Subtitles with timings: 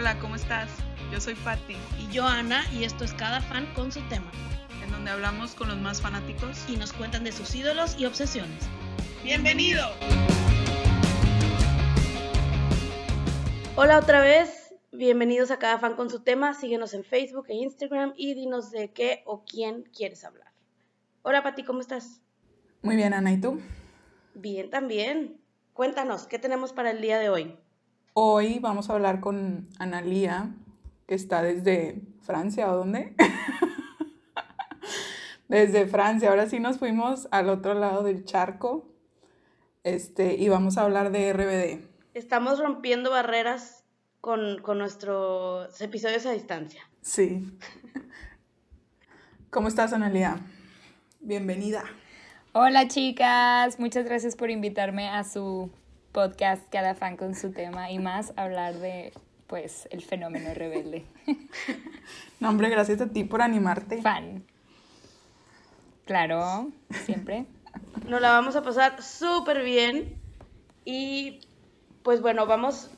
[0.00, 0.70] Hola, ¿cómo estás?
[1.12, 1.76] Yo soy Patti.
[1.98, 4.32] Y yo Ana, y esto es Cada Fan con su tema.
[4.82, 6.64] En donde hablamos con los más fanáticos.
[6.70, 8.66] Y nos cuentan de sus ídolos y obsesiones.
[9.22, 9.84] ¡Bienvenido!
[13.76, 16.54] Hola otra vez, bienvenidos a Cada Fan con su tema.
[16.54, 20.50] Síguenos en Facebook e Instagram y dinos de qué o quién quieres hablar.
[21.20, 22.22] Hola Pati, ¿cómo estás?
[22.80, 23.60] Muy bien, Ana, ¿y tú?
[24.32, 25.38] Bien, también.
[25.74, 27.58] Cuéntanos, ¿qué tenemos para el día de hoy?
[28.12, 30.50] Hoy vamos a hablar con Analía,
[31.06, 33.14] que está desde Francia, ¿o dónde?
[35.48, 36.30] desde Francia.
[36.30, 38.88] Ahora sí nos fuimos al otro lado del charco.
[39.84, 41.84] Este, y vamos a hablar de RBD.
[42.14, 43.84] Estamos rompiendo barreras
[44.20, 46.82] con, con nuestros episodios a distancia.
[47.02, 47.48] Sí.
[49.50, 50.40] ¿Cómo estás, Analia?
[51.20, 51.84] Bienvenida.
[52.52, 55.70] Hola chicas, muchas gracias por invitarme a su
[56.12, 59.12] podcast Cada fan con su tema y más hablar de
[59.46, 61.04] pues el fenómeno rebelde.
[62.40, 64.00] No, hombre, gracias a ti por animarte.
[64.00, 64.44] Fan.
[66.06, 66.70] Claro,
[67.04, 67.46] siempre.
[68.08, 70.18] Nos la vamos a pasar súper bien
[70.84, 71.40] y
[72.02, 72.90] pues bueno, vamos,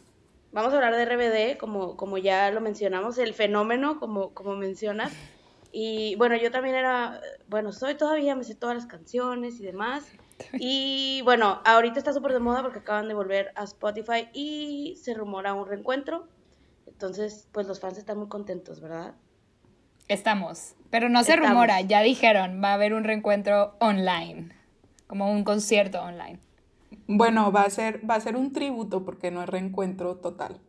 [0.53, 5.13] vamos a hablar de RBD, como, como ya lo mencionamos, el fenómeno, como, como mencionas.
[5.73, 10.05] Y bueno, yo también era, bueno, soy todavía, me sé todas las canciones y demás.
[10.59, 15.15] Y bueno, ahorita está súper de moda porque acaban de volver a Spotify y se
[15.15, 16.29] rumora un reencuentro.
[16.87, 19.15] Entonces, pues los fans están muy contentos, ¿verdad?
[20.09, 20.75] Estamos.
[20.91, 24.51] Pero no se rumora, ya dijeron, va a haber un reencuentro online,
[25.07, 26.39] como un concierto online.
[27.07, 30.61] Bueno, va a ser, va a ser un tributo porque no es reencuentro total.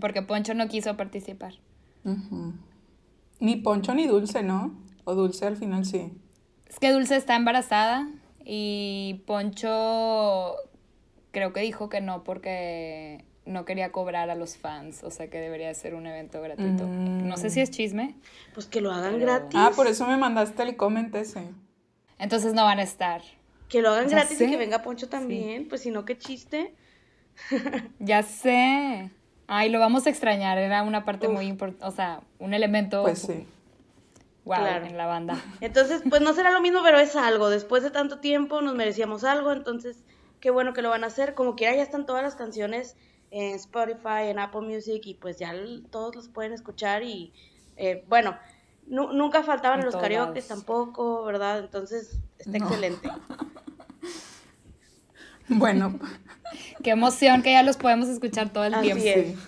[0.00, 1.54] Porque Poncho no quiso participar.
[3.40, 4.74] Ni Poncho ni Dulce, ¿no?
[5.04, 6.12] O Dulce al final sí.
[6.68, 8.08] Es que Dulce está embarazada
[8.44, 10.56] y Poncho
[11.30, 15.38] creo que dijo que no porque no quería cobrar a los fans, o sea que
[15.38, 16.86] debería ser un evento gratuito.
[16.86, 18.14] No sé si es chisme.
[18.54, 19.58] Pues que lo hagan gratis.
[19.58, 21.42] Ah, por eso me mandaste el comment ese.
[22.18, 23.22] Entonces no van a estar.
[23.68, 26.74] Que lo hagan gratis y que venga Poncho también, pues si no, qué chiste.
[27.98, 29.10] ya sé.
[29.46, 33.02] Ay, lo vamos a extrañar, era una parte muy importante, o sea, un elemento...
[33.02, 33.46] Pues sí
[34.56, 35.40] en la banda.
[35.60, 37.50] Entonces, pues no será lo mismo, pero es algo.
[37.50, 40.04] Después de tanto tiempo nos merecíamos algo, entonces
[40.40, 41.34] qué bueno que lo van a hacer.
[41.34, 42.96] Como quiera, ya están todas las canciones
[43.30, 45.52] en Spotify, en Apple Music y pues ya
[45.90, 47.32] todos los pueden escuchar y
[47.76, 48.36] eh, bueno,
[48.86, 51.58] nunca faltaban los karaoke tampoco, ¿verdad?
[51.58, 53.10] Entonces está excelente.
[55.48, 55.98] Bueno,
[56.82, 59.40] qué emoción que ya los podemos escuchar todo el tiempo.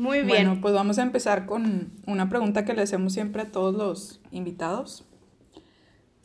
[0.00, 0.28] Muy bien.
[0.28, 4.22] Bueno, pues vamos a empezar con una pregunta que le hacemos siempre a todos los
[4.30, 5.04] invitados.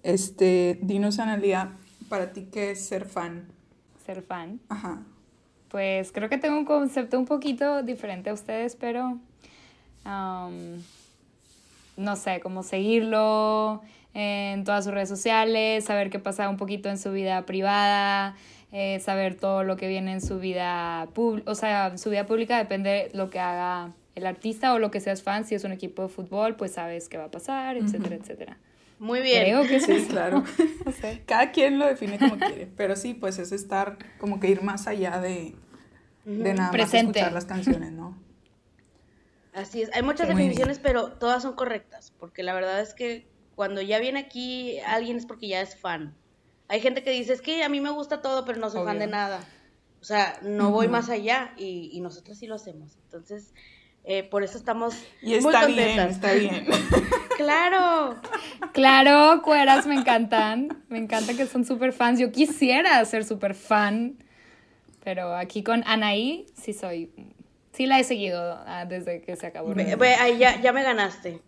[0.01, 1.73] Este, dinos, Analia,
[2.07, 3.49] para ti, ¿qué es ser fan?
[4.05, 4.61] Ser fan.
[4.69, 5.03] Ajá.
[5.67, 9.19] Pues creo que tengo un concepto un poquito diferente a ustedes, pero
[11.97, 13.81] no sé, cómo seguirlo
[14.13, 18.37] en todas sus redes sociales, saber qué pasa un poquito en su vida privada,
[18.77, 22.57] eh, saber todo lo que viene en su vida pública, o sea, su vida pública
[22.57, 25.71] depende de lo que haga el artista o lo que seas fan, si es un
[25.71, 28.57] equipo de fútbol, pues sabes qué va a pasar, etcétera, etcétera.
[28.99, 29.43] Muy bien.
[29.43, 30.43] Creo que sí, claro.
[31.25, 34.87] Cada quien lo define como quiere, pero sí, pues es estar como que ir más
[34.87, 35.55] allá de,
[36.25, 38.17] de nada más escuchar las canciones, ¿no?
[39.53, 39.89] Así es.
[39.93, 43.25] Hay muchas definiciones, pero todas son correctas, porque la verdad es que
[43.55, 46.13] cuando ya viene aquí alguien es porque ya es fan.
[46.67, 48.99] Hay gente que dice, es que a mí me gusta todo, pero no soy fan
[48.99, 49.39] de nada.
[50.01, 52.95] O sea, no voy más allá y, y, nosotros sí lo hacemos.
[53.05, 53.53] Entonces,
[54.07, 56.67] eh, por eso estamos y está bien, está bien.
[57.37, 58.15] claro.
[58.71, 60.83] Claro, cueras me encantan.
[60.89, 62.19] Me encanta que son súper fans.
[62.19, 64.23] Yo quisiera ser súper fan,
[65.03, 67.11] pero aquí con Anaí sí soy...
[67.73, 69.73] Sí la he seguido ah, desde que se acabó.
[69.75, 71.41] ahí ya, ya me ganaste.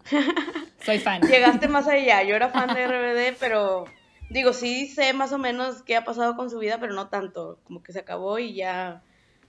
[0.83, 1.21] Soy fan.
[1.27, 2.23] Llegaste más allá.
[2.23, 3.85] Yo era fan de RBD, pero
[4.29, 7.59] Digo, sí sé más o menos qué ha pasado con su vida, pero no tanto.
[7.63, 9.03] Como que se acabó y ya.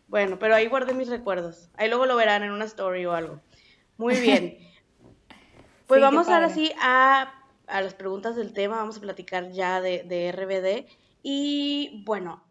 [0.07, 1.69] Bueno, pero ahí guardé mis recuerdos.
[1.77, 3.41] Ahí luego lo verán en una story o algo.
[3.97, 4.59] Muy bien.
[5.89, 7.33] Pues vamos ahora sí a,
[7.67, 8.77] a, las preguntas del tema.
[8.77, 10.87] Vamos a platicar ya de, de RBD.
[11.23, 12.45] Y bueno,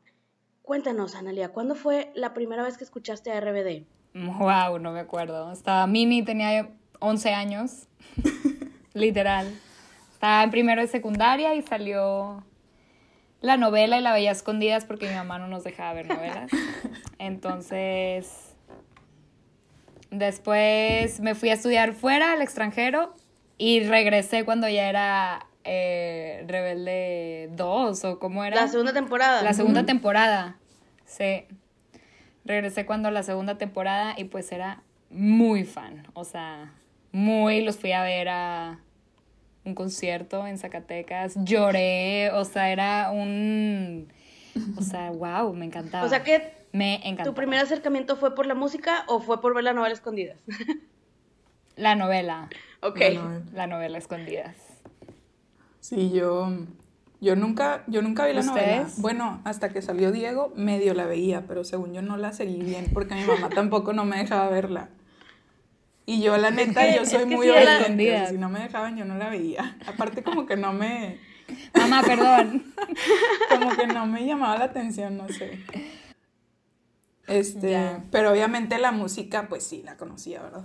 [0.64, 3.86] cuéntanos, Analia, ¿cuándo fue la primera vez que escuchaste a RBD?
[4.16, 5.52] Wow, no me acuerdo.
[5.52, 7.88] Estaba mini, tenía 11 años.
[8.96, 9.54] Literal.
[10.18, 12.44] Estaba en primero de secundaria y salió
[13.40, 16.50] la novela y la veía escondidas porque mi mamá no nos dejaba ver novelas.
[17.20, 18.56] Entonces,
[20.10, 23.14] después me fui a estudiar fuera, al extranjero,
[23.60, 28.56] y regresé cuando ya era eh, Rebelde 2 o cómo era.
[28.56, 29.44] La segunda temporada.
[29.44, 30.58] La segunda temporada,
[31.06, 31.46] sí.
[32.44, 34.82] Regresé cuando la segunda temporada y pues era
[35.12, 36.74] muy fan, o sea,
[37.12, 38.80] muy los fui a ver a
[39.68, 44.08] un concierto en Zacatecas, lloré, o sea, era un,
[44.78, 46.06] o sea, wow, me encantaba.
[46.06, 47.26] O sea que me encantaba.
[47.26, 50.38] ¿Tu primer acercamiento fue por la música o fue por ver la novela Escondidas?
[51.76, 52.50] la novela.
[52.82, 53.00] Ok.
[53.00, 54.56] La novela, la novela Escondidas.
[55.82, 56.50] Sí, yo,
[57.20, 58.88] yo nunca, yo nunca vi la novela.
[58.98, 62.86] Bueno, hasta que salió Diego, medio la veía, pero según yo no la seguí bien
[62.94, 64.90] porque mi mamá tampoco no me dejaba verla.
[66.10, 68.28] Y yo, la neta, yo soy muy obediente.
[68.30, 69.78] Si no me dejaban, yo no la veía.
[69.86, 71.20] Aparte, como que no me.
[71.76, 72.74] Mamá, perdón.
[73.50, 75.60] como que no me llamaba la atención, no sé.
[77.28, 80.64] Este, pero obviamente la música, pues sí, la conocía, ¿verdad?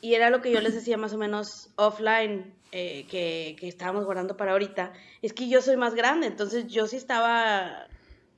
[0.00, 4.04] Y era lo que yo les decía más o menos offline, eh, que, que, estábamos
[4.04, 4.92] guardando para ahorita.
[5.22, 7.86] Es que yo soy más grande, entonces yo sí estaba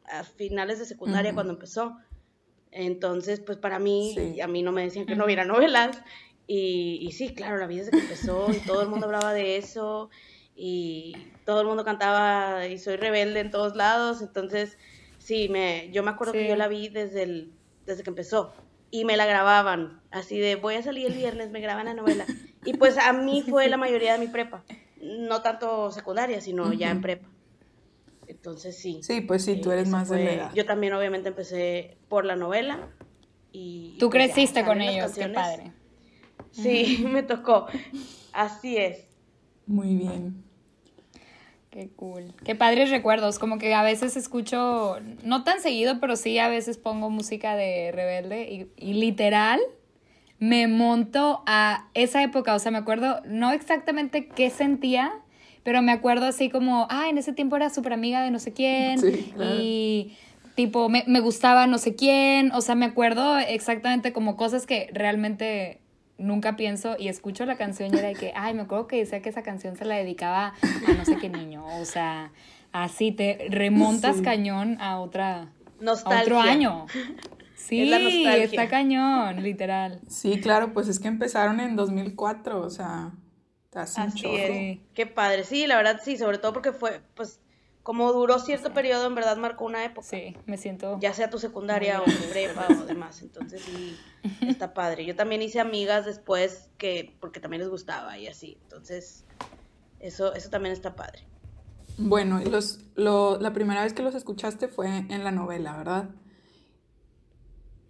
[0.04, 1.96] a finales de secundaria cuando empezó.
[2.76, 6.02] Entonces, pues para mí, a mí no me decían que no viera novelas.
[6.46, 9.56] Y, y, sí, claro, la vida desde que empezó y todo el mundo hablaba de
[9.56, 10.10] eso
[10.54, 14.22] y todo el mundo cantaba y soy rebelde en todos lados.
[14.22, 14.78] Entonces,
[15.18, 17.52] sí, me, yo me acuerdo que yo la vi desde, el,
[17.84, 18.54] desde que empezó
[18.90, 22.24] y me la grababan, así de voy a salir el viernes, me graban la novela.
[22.64, 24.64] Y pues a mí fue la mayoría de mi prepa,
[25.00, 27.28] no tanto secundaria, sino ya en prepa.
[28.28, 29.00] Entonces sí.
[29.02, 30.52] Sí, pues sí, tú eres más de la edad.
[30.54, 32.88] Yo también obviamente empecé por la novela
[33.52, 33.96] y...
[33.98, 35.72] Tú pues, creciste con ellos, qué padre.
[36.56, 37.66] Sí, me tocó.
[38.32, 39.04] Así es.
[39.66, 40.44] Muy bien.
[41.70, 42.32] Qué cool.
[42.44, 43.38] Qué padres recuerdos.
[43.38, 47.92] Como que a veces escucho, no tan seguido, pero sí a veces pongo música de
[47.92, 49.60] rebelde y, literal
[50.38, 52.54] me monto a esa época.
[52.54, 55.12] O sea, me acuerdo, no exactamente qué sentía,
[55.62, 58.52] pero me acuerdo así como, ah, en ese tiempo era súper amiga de no sé
[58.52, 58.98] quién.
[59.58, 60.16] Y
[60.54, 62.52] tipo, me, me gustaba no sé quién.
[62.52, 65.80] O sea, me acuerdo exactamente como cosas que realmente
[66.18, 69.20] nunca pienso y escucho la canción y era de que, ay, me acuerdo que decía
[69.22, 70.54] que esa canción se la dedicaba
[70.88, 71.64] a no sé qué niño.
[71.80, 72.32] O sea,
[72.72, 75.52] así te remontas cañón a otra.
[75.80, 76.22] Nostalgia.
[76.22, 76.86] otro año.
[77.56, 80.00] Sí, está cañón, literal.
[80.08, 83.12] Sí, claro, pues es que empezaron en 2004, o sea,
[83.74, 84.78] así es.
[84.94, 85.42] Qué padre.
[85.42, 87.40] Sí, la verdad sí, sobre todo porque fue, pues,
[87.86, 90.08] como duró cierto periodo, en verdad marcó una época.
[90.08, 90.98] Sí, me siento.
[90.98, 93.22] Ya sea tu secundaria o tu prepa o demás.
[93.22, 93.96] Entonces sí,
[94.40, 95.06] está padre.
[95.06, 98.58] Yo también hice amigas después que, porque también les gustaba y así.
[98.62, 99.24] Entonces,
[100.00, 101.20] eso, eso también está padre.
[101.96, 106.10] Bueno, los, lo, la primera vez que los escuchaste fue en la novela, ¿verdad?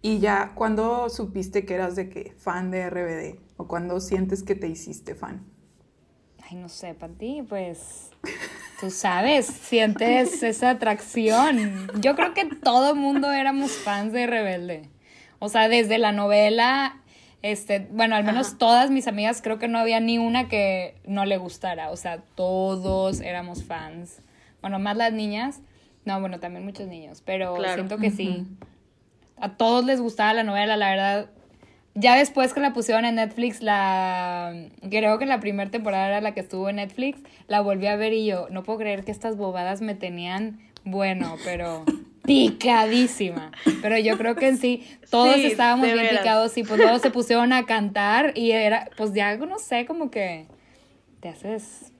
[0.03, 2.35] Y ya, ¿cuándo supiste que eras de qué?
[2.37, 3.39] Fan de RBD.
[3.57, 5.56] ¿O cuándo sientes que te hiciste fan?
[6.49, 8.11] Ay, no sé, para ti, pues
[8.79, 11.89] tú sabes, sientes esa atracción.
[11.99, 14.89] Yo creo que todo mundo éramos fans de Rebelde.
[15.39, 17.01] O sea, desde la novela,
[17.41, 21.25] este, bueno, al menos todas mis amigas, creo que no había ni una que no
[21.25, 21.91] le gustara.
[21.91, 24.21] O sea, todos éramos fans.
[24.61, 25.59] Bueno, más las niñas.
[26.05, 28.45] No, bueno, también muchos niños, pero siento que sí.
[29.35, 31.29] A todos les gustaba la novela, la verdad.
[31.99, 34.53] Ya después que la pusieron en Netflix, la
[34.87, 38.13] creo que la primera temporada era la que estuvo en Netflix, la volví a ver
[38.13, 41.85] y yo, no puedo creer que estas bobadas me tenían, bueno, pero
[42.23, 43.51] picadísima.
[43.81, 47.51] Pero yo creo que en sí, todos estábamos bien picados y pues todos se pusieron
[47.51, 50.45] a cantar y era, pues ya no sé, como que
[51.19, 51.93] te haces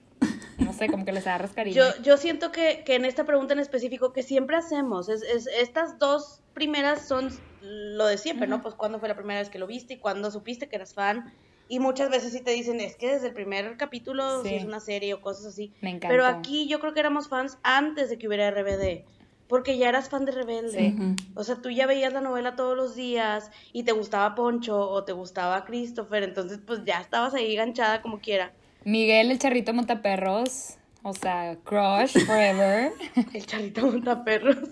[0.57, 1.75] no sé, como que les agarras cariño.
[1.75, 5.47] Yo, yo siento que, que, en esta pregunta en específico, que siempre hacemos, es, es,
[5.47, 7.29] estas dos primeras son
[7.61, 8.61] lo de siempre, ¿no?
[8.61, 11.33] Pues cuándo fue la primera vez que lo viste y cuándo supiste que eras fan.
[11.69, 14.79] Y muchas veces sí te dicen, es que desde el primer capítulo, si es una
[14.79, 15.73] serie o cosas así.
[15.81, 16.07] Me encanta.
[16.09, 19.03] Pero aquí yo creo que éramos fans antes de que hubiera RBD.
[19.47, 21.15] Porque ya eras fan de Rebelde.
[21.33, 25.05] O sea, tú ya veías la novela todos los días y te gustaba Poncho o
[25.05, 26.23] te gustaba Christopher.
[26.23, 28.51] Entonces, pues ya estabas ahí enganchada como quiera.
[28.87, 30.77] Miguel, el charrito montaperros.
[31.03, 32.93] O sea, crush forever.
[33.33, 34.69] el charrito montaperros.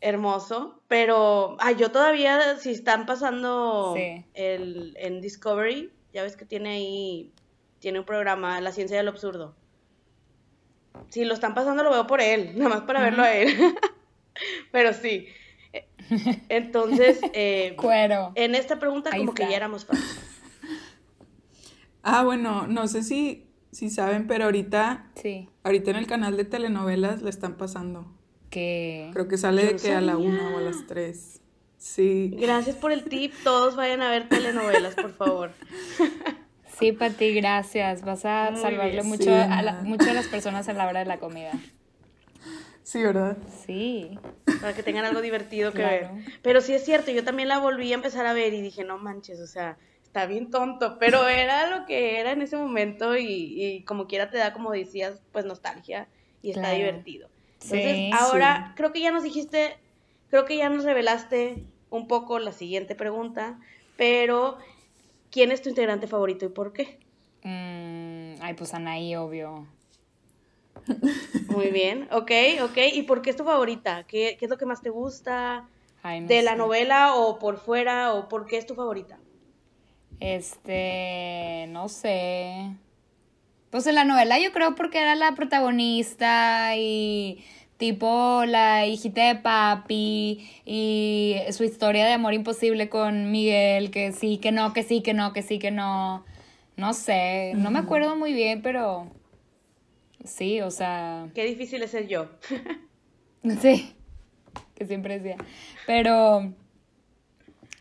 [0.00, 0.82] Hermoso.
[0.88, 3.94] Pero, ay, yo todavía, si están pasando
[4.34, 7.32] el, en Discovery, ya ves que tiene ahí,
[7.78, 9.54] tiene un programa, La Ciencia del Absurdo.
[11.10, 13.54] Si lo están pasando, lo veo por él, nada más para verlo a él.
[14.72, 15.28] Pero sí.
[16.48, 18.32] Entonces, eh, Cuero.
[18.34, 20.23] en esta pregunta, como que ya éramos fans.
[22.04, 25.48] Ah, bueno, no sé si, si saben, pero ahorita, sí.
[25.64, 28.06] ahorita en el canal de telenovelas le están pasando.
[28.50, 31.40] Que creo que sale de que a la una o a las tres.
[31.78, 32.36] Sí.
[32.38, 33.32] Gracias por el tip.
[33.42, 35.50] Todos vayan a ver telenovelas, por favor.
[36.78, 38.02] Sí, Pati, gracias.
[38.02, 41.52] Vas a salvarle mucho, a mucho a las personas en la hora de la comida.
[42.82, 43.38] Sí, ¿verdad?
[43.64, 44.18] Sí.
[44.60, 46.10] Para que tengan algo divertido que ver.
[46.42, 48.98] Pero sí es cierto, yo también la volví a empezar a ver y dije, no
[48.98, 49.78] manches, o sea,
[50.14, 54.38] está bien tonto, pero era lo que era en ese momento y, como quiera te
[54.38, 56.06] da, como decías, pues nostalgia
[56.40, 57.28] y está divertido.
[57.64, 59.76] Entonces, ahora creo que ya nos dijiste,
[60.30, 63.58] creo que ya nos revelaste un poco la siguiente pregunta,
[63.96, 64.58] pero
[65.32, 67.00] ¿quién es tu integrante favorito y por qué?
[67.42, 69.66] Mm, ay, pues Anaí, obvio.
[71.48, 72.30] Muy bien, ok,
[72.62, 72.78] ok.
[72.92, 74.04] ¿Y por qué es tu favorita?
[74.04, 75.68] ¿Qué, es lo que más te gusta?
[76.04, 78.14] ¿De la novela o por fuera?
[78.14, 79.18] ¿O por qué es tu favorita?
[80.20, 82.70] Este, no sé.
[83.70, 87.44] Pues en la novela yo creo porque era la protagonista y
[87.76, 94.38] tipo la hijita de papi y su historia de amor imposible con Miguel, que sí,
[94.38, 96.24] que no, que sí, que no, que sí, que no.
[96.76, 99.08] No sé, no me acuerdo muy bien, pero
[100.24, 101.28] Sí, o sea...
[101.34, 102.30] Qué difícil es ser yo.
[103.60, 103.94] sí,
[104.74, 105.36] que siempre decía.
[105.86, 106.54] Pero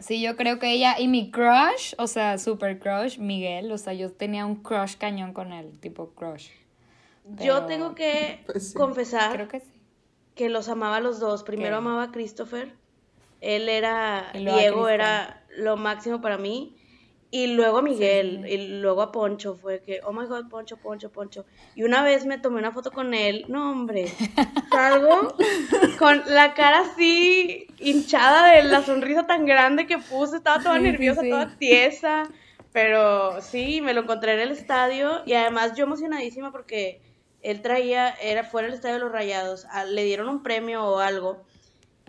[0.04, 3.94] sí, yo creo que ella y mi crush, o sea, super crush, Miguel, o sea,
[3.94, 6.50] yo tenía un crush cañón con él, tipo crush.
[7.40, 9.64] Yo tengo que pues confesar que,
[10.36, 11.44] que, los amaba los dos.
[11.44, 12.74] Primero amaba a Christopher.
[13.40, 16.78] Él era, Diego era lo máximo para mí.
[17.36, 21.12] Y luego a Miguel, y luego a Poncho, fue que, oh my god, Poncho, Poncho,
[21.12, 21.46] Poncho.
[21.74, 24.06] Y una vez me tomé una foto con él, no hombre,
[24.72, 25.36] salgo
[25.98, 31.24] con la cara así hinchada de la sonrisa tan grande que puse, estaba toda nerviosa,
[31.28, 32.30] toda tiesa.
[32.72, 37.02] Pero sí, me lo encontré en el estadio y además yo emocionadísima porque
[37.42, 41.42] él traía, era fuera del estadio de los Rayados, le dieron un premio o algo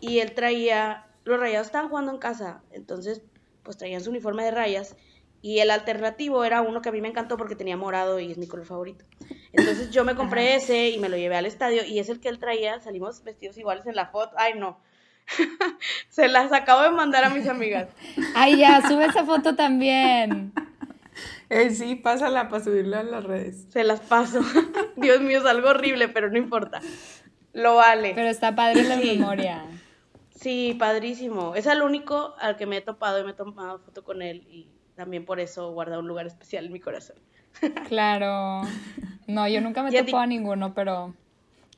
[0.03, 3.23] y él traía, los Rayados estaban jugando en casa, entonces
[3.63, 4.95] pues traían su uniforme de rayas
[5.45, 8.39] y el alternativo era uno que a mí me encantó porque tenía morado y es
[8.39, 9.05] mi color favorito.
[9.53, 12.31] Entonces yo me compré ese y me lo llevé al estadio y es el que
[12.31, 12.81] él traía.
[12.81, 14.35] Salimos vestidos iguales en la foto.
[14.39, 14.81] Ay, no.
[16.09, 17.89] Se las acabo de mandar a mis amigas.
[18.35, 20.55] Ay, ya, sube esa foto también.
[21.51, 23.67] Eh, sí, pásala para subirla a las redes.
[23.69, 24.41] Se las paso.
[24.97, 26.81] Dios mío, es algo horrible, pero no importa.
[27.53, 28.13] Lo vale.
[28.15, 29.67] Pero está padre la memoria.
[30.35, 31.55] Sí, padrísimo.
[31.55, 34.47] Es el único al que me he topado y me he tomado foto con él
[34.49, 37.17] y también por eso guarda un lugar especial en mi corazón.
[37.89, 38.63] Claro.
[39.27, 41.15] No, yo nunca me he topado a ninguno, pero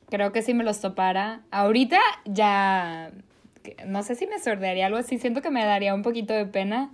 [0.09, 1.41] creo que si me los topara.
[1.51, 3.11] Ahorita ya.
[3.85, 5.17] No sé si me sordearía algo así.
[5.17, 6.91] Siento que me daría un poquito de pena.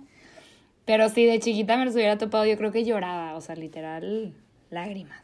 [0.84, 3.34] Pero si de chiquita me los hubiera topado, yo creo que lloraba.
[3.36, 4.34] O sea, literal,
[4.70, 5.22] lágrimas.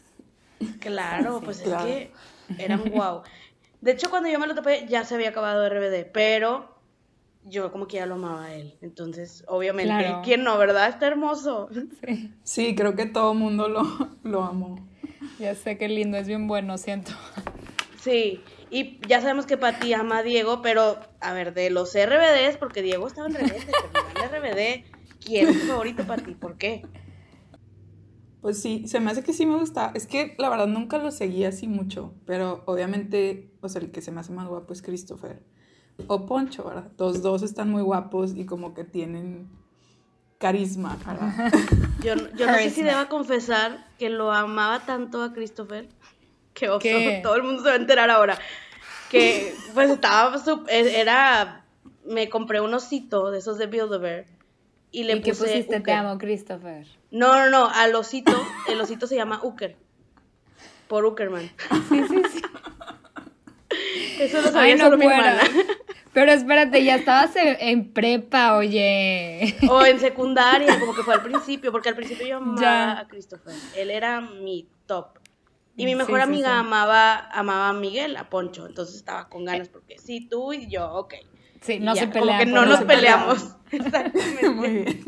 [0.79, 2.11] Claro, pues es que
[2.59, 3.23] eran guau.
[3.81, 6.80] De hecho, cuando yo me lo topé, ya se había acabado RBD, pero
[7.45, 8.77] yo como que ya lo amaba a él.
[8.81, 9.93] Entonces, obviamente,
[10.25, 10.89] ¿quién no, verdad?
[10.89, 11.69] Está hermoso.
[12.05, 13.83] Sí, sí creo que todo el mundo lo,
[14.23, 14.89] lo amó.
[15.39, 17.13] Ya sé qué lindo, es bien bueno, siento.
[18.01, 22.57] Sí, y ya sabemos que Pati ama a Diego, pero, a ver, de los RBDs,
[22.59, 23.69] porque Diego estaba en RBD,
[24.17, 24.85] en RBD,
[25.25, 26.35] ¿quién es tu favorito, Pati?
[26.35, 26.83] ¿Por qué?
[28.41, 29.93] Pues sí, se me hace que sí me gusta.
[29.95, 34.01] Es que la verdad nunca lo seguía así mucho, pero obviamente, o sea, el que
[34.01, 35.43] se me hace más guapo es Christopher
[36.07, 36.89] o Poncho, ¿verdad?
[36.99, 39.49] Los dos están muy guapos y como que tienen
[40.41, 40.97] carisma,
[42.03, 45.87] Yo, yo no sé si deba confesar que lo amaba tanto a Christopher,
[46.55, 48.39] que todo el mundo se va a enterar ahora,
[49.11, 50.35] que pues estaba,
[50.69, 51.67] e, era,
[52.07, 54.25] me compré un osito de esos de Build-A-Bear
[54.93, 56.87] y le ¿Y qué pusiste te amo Christopher?
[57.11, 58.33] No, no, no, al osito,
[58.67, 59.77] el osito se llama Uker,
[60.89, 61.51] por Ukerman.
[61.91, 62.43] Sí, sí, sí.
[64.21, 65.43] Eso lo sabía solo mi hermana.
[66.13, 69.57] Pero espérate, ya estabas en, prepa, oye.
[69.69, 73.55] O en secundaria, como que fue al principio, porque al principio yo amaba a Christopher.
[73.77, 75.19] Él era mi top.
[75.77, 78.67] Y mi mejor amiga amaba amaba a Miguel, a Poncho.
[78.67, 81.15] Entonces estaba con ganas porque sí, tú y yo, ok.
[81.61, 82.27] Sí, no se pelean.
[82.27, 83.57] Como que no nos peleamos.
[83.71, 84.51] Exactamente.
[84.51, 85.05] Muy bien.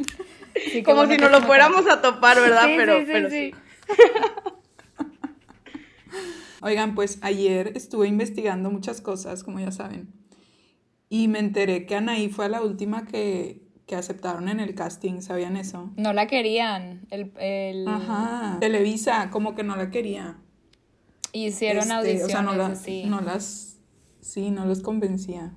[0.85, 2.67] como si nos lo fuéramos a topar, ¿verdad?
[2.77, 3.55] pero, pero sí.
[6.63, 10.22] Oigan, pues ayer estuve investigando muchas cosas, como ya saben.
[11.13, 13.61] Y me enteré que Anaí fue la última que,
[13.95, 15.91] aceptaron en el casting, ¿sabían eso?
[15.99, 17.07] No la querían.
[17.11, 18.57] El, Ajá.
[18.59, 20.39] Televisa, como que no la quería.
[21.35, 23.05] Hicieron audiciones, o sea, no, sí.
[23.05, 23.79] no las,
[24.23, 25.53] sí, no los convencía.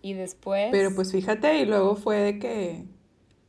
[0.00, 0.68] Y después.
[0.70, 2.86] Pero pues fíjate, y luego fue de que,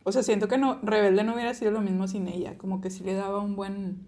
[0.03, 2.89] o sea, siento que no, Rebelde no hubiera sido lo mismo sin ella, como que
[2.89, 4.05] sí le daba un buen,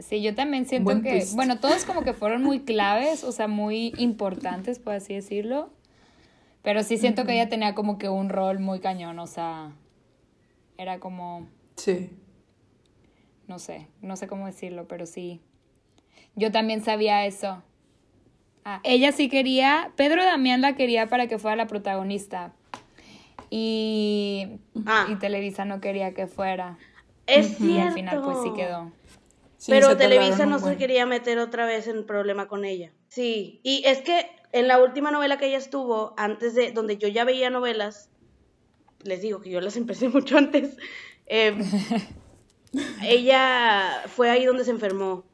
[0.00, 3.94] Sí, yo también siento que, bueno, todos como que fueron muy claves, o sea, muy
[3.98, 5.70] importantes, por así decirlo.
[6.62, 9.72] Pero sí siento que ella tenía como que un rol muy cañón, o sea,
[10.76, 11.46] era como...
[11.76, 12.10] Sí.
[13.46, 15.40] No sé, no sé cómo decirlo, pero sí.
[16.34, 17.62] Yo también sabía eso.
[18.64, 22.52] Ah, ella sí quería, Pedro Damián la quería para que fuera la protagonista.
[23.48, 25.06] Y, ah.
[25.08, 26.76] y Televisa no quería que fuera.
[27.26, 27.64] Es cierto.
[27.64, 28.92] Y al final pues sí quedó.
[29.66, 32.92] Pero Televisa no se quería meter otra vez en problema con ella.
[33.08, 37.08] Sí, y es que en la última novela que ella estuvo, antes de, donde yo
[37.08, 38.08] ya veía novelas,
[39.02, 40.76] les digo que yo las empecé mucho antes,
[41.26, 41.60] em,
[43.02, 45.24] ella fue ahí donde se enfermó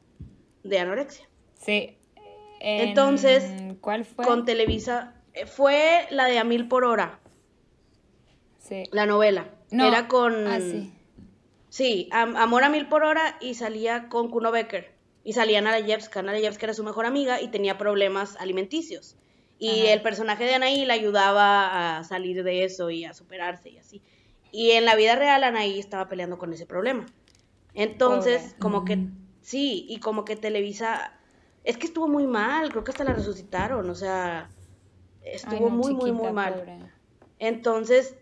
[0.63, 1.29] de anorexia.
[1.59, 1.99] Sí.
[2.61, 3.45] Entonces,
[3.83, 4.25] ¿cuál fue?
[4.25, 7.21] Con Televisa, eh, fue la de A Mil por Hora.
[8.59, 8.85] Sí.
[8.91, 9.51] La novela.
[9.71, 9.87] No.
[9.87, 10.47] Era con...
[10.47, 10.94] Ah, sí.
[11.75, 14.93] Sí, Amor a Mil por Hora y salía con Kuno Becker.
[15.25, 19.17] Y salía Nala Yevska era su mejor amiga y tenía problemas alimenticios.
[19.59, 23.79] Y el personaje de Anaí la ayudaba a salir de eso y a superarse y
[23.79, 24.03] así.
[24.53, 27.07] Y en la vida real Anaí estaba peleando con ese problema.
[27.75, 29.09] Entonces, como que,
[29.41, 31.19] sí, y como que Televisa,
[31.65, 34.49] es que estuvo muy mal, creo que hasta la resucitaron, o sea,
[35.25, 36.93] estuvo muy, muy, muy mal.
[37.41, 38.15] Entonces,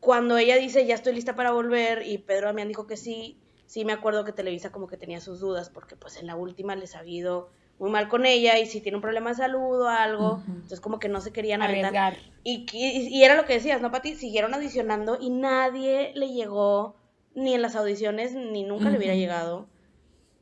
[0.00, 3.84] cuando ella dice, ya estoy lista para volver, y Pedro Damián dijo que sí, sí
[3.84, 6.96] me acuerdo que Televisa como que tenía sus dudas, porque pues en la última les
[6.96, 10.42] ha habido muy mal con ella y si tiene un problema de salud o algo,
[10.46, 12.18] entonces como que no se querían arriesgar.
[12.44, 14.16] Y, y, era lo que decías, ¿no, Pati?
[14.16, 16.96] Siguieron audicionando y nadie le llegó
[17.34, 19.66] ni en las audiciones ni nunca le hubiera llegado.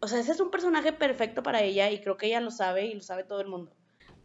[0.00, 2.86] O sea, ese es un personaje perfecto para ella y creo que ella lo sabe
[2.86, 3.72] y lo sabe todo el mundo.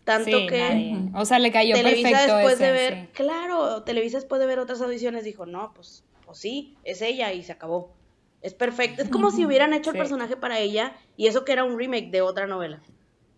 [0.04, 4.48] Tanto que o sea, le cayó Televisa perfecto después de ver, claro, Televisa después de
[4.48, 7.94] ver otras audiciones dijo, "No, pues pues sí, es ella y se acabó."
[8.42, 11.64] Es perfecto, es como si hubieran hecho el personaje para ella y eso que era
[11.64, 12.82] un remake de otra novela.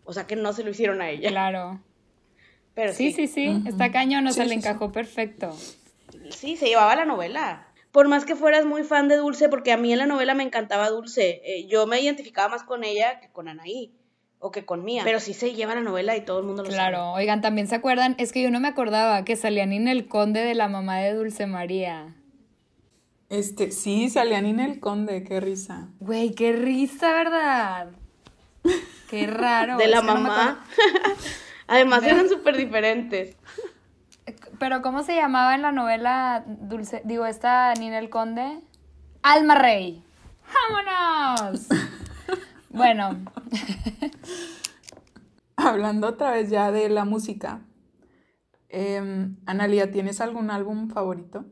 [0.03, 1.29] O sea que no se lo hicieron a ella.
[1.29, 1.79] Claro.
[2.73, 5.55] Pero sí, sí, sí, está cañón, no se le encajó perfecto.
[6.31, 7.67] Sí, se llevaba la novela.
[7.91, 10.43] Por más que fueras muy fan de Dulce, porque a mí en la novela me
[10.43, 13.93] encantaba Dulce, eh, yo me identificaba más con ella que con Anaí
[14.39, 15.01] o que con Mía.
[15.03, 16.77] Pero sí se lleva la novela y todo el mundo lo sabe.
[16.77, 20.07] Claro, oigan, también se acuerdan, es que yo no me acordaba que salía en el
[20.07, 22.15] conde de la mamá de Dulce María.
[23.29, 25.87] Este, sí, salía en el conde, qué risa.
[25.99, 27.87] Güey, qué risa, ¿verdad?
[29.09, 29.77] Qué raro.
[29.77, 30.63] De la mamá.
[31.67, 33.35] Además eran súper diferentes.
[34.59, 37.01] Pero ¿cómo se llamaba en la novela Dulce?
[37.03, 38.59] Digo, esta Ninel Conde.
[39.23, 40.03] Alma Rey.
[40.53, 41.67] ¡Vámonos!
[42.75, 43.25] bueno.
[45.55, 47.61] Hablando otra vez ya de la música.
[48.69, 51.45] Eh, Analia, ¿tienes algún álbum favorito?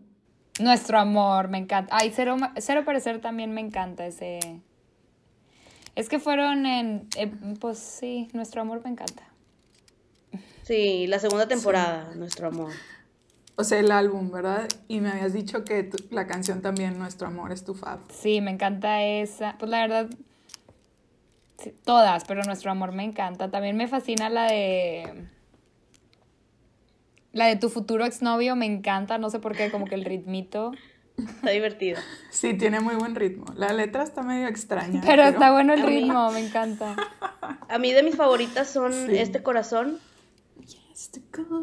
[0.59, 1.95] Nuestro amor, me encanta.
[1.95, 4.61] Ay, Cero, Cero Parecer también me encanta ese,
[5.95, 7.07] es que fueron en,
[7.59, 9.23] pues sí, nuestro amor me encanta.
[10.63, 12.71] Sí, la segunda temporada, nuestro amor.
[13.55, 14.67] O sea, el álbum, ¿verdad?
[14.87, 17.99] Y me habías dicho que la canción también, Nuestro Amor, es tu fab.
[18.09, 19.55] Sí, me encanta esa.
[19.59, 20.09] Pues la verdad,
[21.83, 23.49] todas, pero Nuestro Amor me encanta.
[23.49, 25.27] También me fascina la de...
[27.31, 30.71] La de tu futuro exnovio me encanta, no sé por qué, como que el ritmito.
[31.17, 31.99] Está divertido.
[32.29, 33.45] Sí, tiene muy buen ritmo.
[33.55, 35.01] La letra está medio extraña.
[35.05, 36.95] Pero, está bueno el ritmo, me encanta.
[37.69, 39.99] A mí de mis favoritas son Este Corazón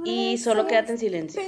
[0.05, 1.43] y Solo Quédate en Silencio.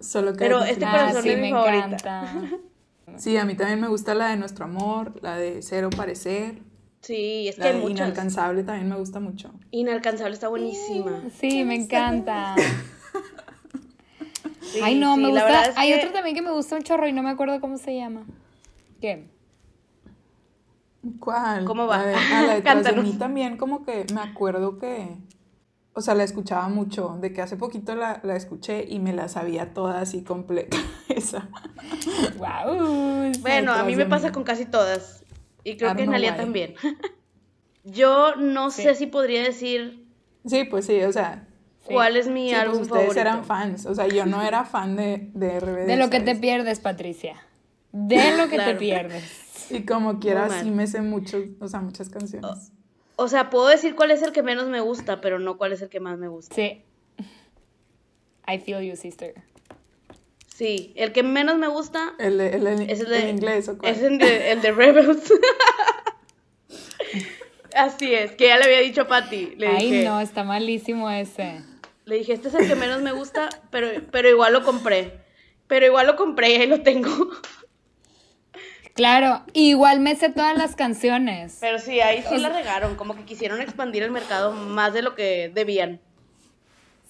[0.00, 2.42] Solo quédate Pero Este Corazón es mi favorita.
[3.16, 6.62] Sí, a mí también me gusta la de Nuestro Amor, la de Cero Parecer.
[7.00, 9.52] Sí, es la que de Inalcanzable también me gusta mucho.
[9.70, 11.22] Inalcanzable está buenísima.
[11.38, 12.54] Sí, me encanta.
[14.82, 15.72] Ay, no, me gusta.
[15.76, 18.24] Hay otro también que me gusta un chorro y no me acuerdo cómo se llama.
[19.00, 19.28] ¿Qué?
[21.20, 21.64] ¿Cuál?
[21.64, 22.00] ¿Cómo va?
[22.00, 25.16] A la de, mí también, como que me acuerdo que.
[25.94, 29.28] O sea, la escuchaba mucho, de que hace poquito la, la escuché y me la
[29.28, 30.76] sabía toda así completa,
[31.08, 31.48] esa.
[32.36, 33.32] ¡Wow!
[33.40, 35.24] Bueno, a mí me pasa con casi todas.
[35.62, 36.74] Y creo que Nalia también.
[37.84, 40.06] Yo no sé si podría decir.
[40.46, 41.46] Sí, pues sí, o sea,
[41.86, 43.86] ¿Cuál es mi sí, pues álbum pues ustedes eran fans.
[43.86, 45.86] O sea, yo no era fan de, de RBD.
[45.86, 47.36] De lo que te pierdes, Patricia.
[47.92, 49.70] De lo que te pierdes.
[49.70, 52.72] Y como quiera, sí me sé mucho, o sea, muchas canciones.
[53.16, 55.82] O, sea, puedo decir cuál es el que menos me gusta, pero no cuál es
[55.82, 56.54] el que más me gusta.
[56.54, 56.82] Sí.
[58.46, 59.34] I feel you, sister.
[60.54, 62.14] Sí, el que menos me gusta.
[62.18, 63.92] El, de, el, es el de, inglés, ¿o cuál?
[63.92, 65.32] Es el de, el de Rebels.
[67.74, 69.56] Así es, que ya le había dicho a Patty.
[69.56, 71.60] Le Ay, no, está malísimo ese.
[72.04, 75.24] Le dije, este es el que menos me gusta, pero, pero igual lo compré.
[75.66, 77.10] Pero igual lo compré y ahí lo tengo.
[78.94, 81.58] Claro, igual me sé todas las canciones.
[81.60, 85.16] Pero sí, ahí sí la regaron, como que quisieron expandir el mercado más de lo
[85.16, 86.00] que debían.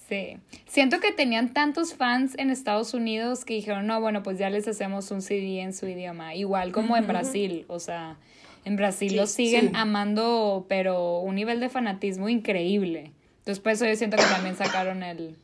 [0.08, 4.50] Sí, siento que tenían tantos fans en Estados Unidos que dijeron, no, bueno, pues ya
[4.50, 8.16] les hacemos un CD en su idioma, igual como en Brasil, o sea,
[8.64, 13.12] En Brasil lo siguen amando, pero un nivel de fanatismo increíble.
[13.44, 15.36] Después yo siento que también sacaron el...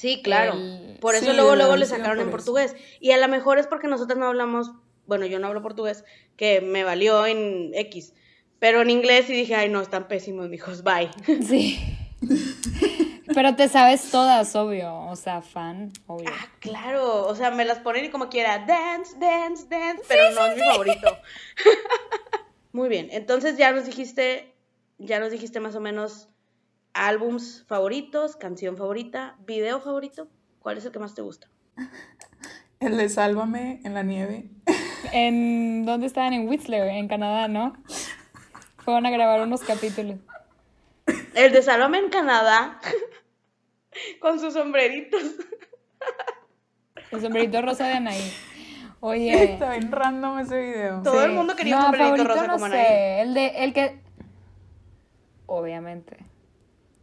[0.00, 0.54] Sí, claro.
[0.98, 2.74] Por eso luego, luego le sacaron en portugués.
[3.00, 4.70] Y a lo mejor es porque nosotros no hablamos,
[5.04, 6.06] bueno, yo no hablo portugués,
[6.38, 8.14] que me valió en X.
[8.58, 11.10] Pero en inglés y dije, ay, no, están pésimos, mijos, bye.
[11.46, 11.78] Sí.
[13.34, 14.90] Pero te sabes todas, obvio.
[14.90, 16.30] O sea, fan, obvio.
[16.32, 17.26] Ah, claro.
[17.26, 20.04] O sea, me las ponen y como quiera, dance, dance, dance.
[20.08, 21.18] Pero no es mi favorito.
[22.72, 23.08] Muy bien.
[23.12, 24.54] Entonces ya nos dijiste,
[24.96, 26.30] ya nos dijiste más o menos
[26.94, 30.28] álbums favoritos, canción favorita, video favorito.
[30.60, 31.48] ¿Cuál es el que más te gusta?
[32.80, 34.48] El de Sálvame en la nieve.
[35.12, 36.32] ¿En dónde estaban?
[36.32, 37.76] En Whistler, en Canadá, ¿no?
[38.78, 40.16] Fueron a grabar unos capítulos.
[41.34, 42.80] El de Sálvame en Canadá.
[44.20, 45.22] Con sus sombreritos.
[47.10, 48.32] El sombrerito rosa de Anaí.
[49.00, 49.44] Oye.
[49.52, 51.02] Está bien random ese video.
[51.02, 53.20] Todo el mundo quería un sombrerito rosa no como sé.
[53.20, 54.00] El de el que
[55.46, 56.29] obviamente.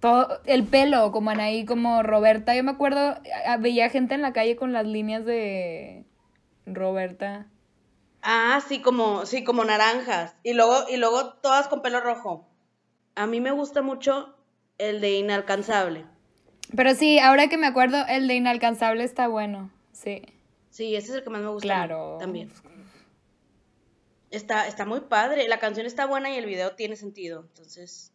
[0.08, 2.56] Todo el pelo como Anaí, como Roberta.
[2.56, 3.20] Yo me acuerdo
[3.60, 6.06] veía gente en la calle con las líneas de
[6.66, 7.48] Roberta.
[8.22, 12.48] Ah, sí, como sí, como naranjas y luego y luego todas con pelo rojo.
[13.16, 14.36] A mí me gusta mucho
[14.78, 16.06] el de inalcanzable.
[16.76, 20.22] Pero sí, ahora que me acuerdo, el de Inalcanzable está bueno, sí.
[20.70, 21.66] Sí, ese es el que más me gusta.
[21.66, 22.18] Claro.
[22.20, 22.52] También.
[24.32, 28.14] Está, está muy padre, la canción está buena y el video tiene sentido, entonces...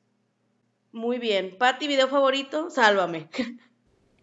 [0.93, 1.57] Muy bien.
[1.59, 3.29] Patti, video favorito, sálvame.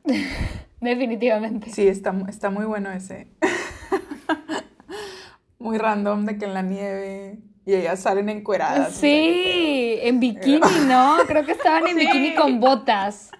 [0.81, 1.71] Definitivamente.
[1.71, 3.27] Sí, está, está muy bueno ese.
[5.59, 8.95] muy random de que en la nieve y ellas salen encueradas.
[8.95, 11.17] Sí, en bikini, ¿no?
[11.27, 13.31] Creo que estaban en bikini con botas.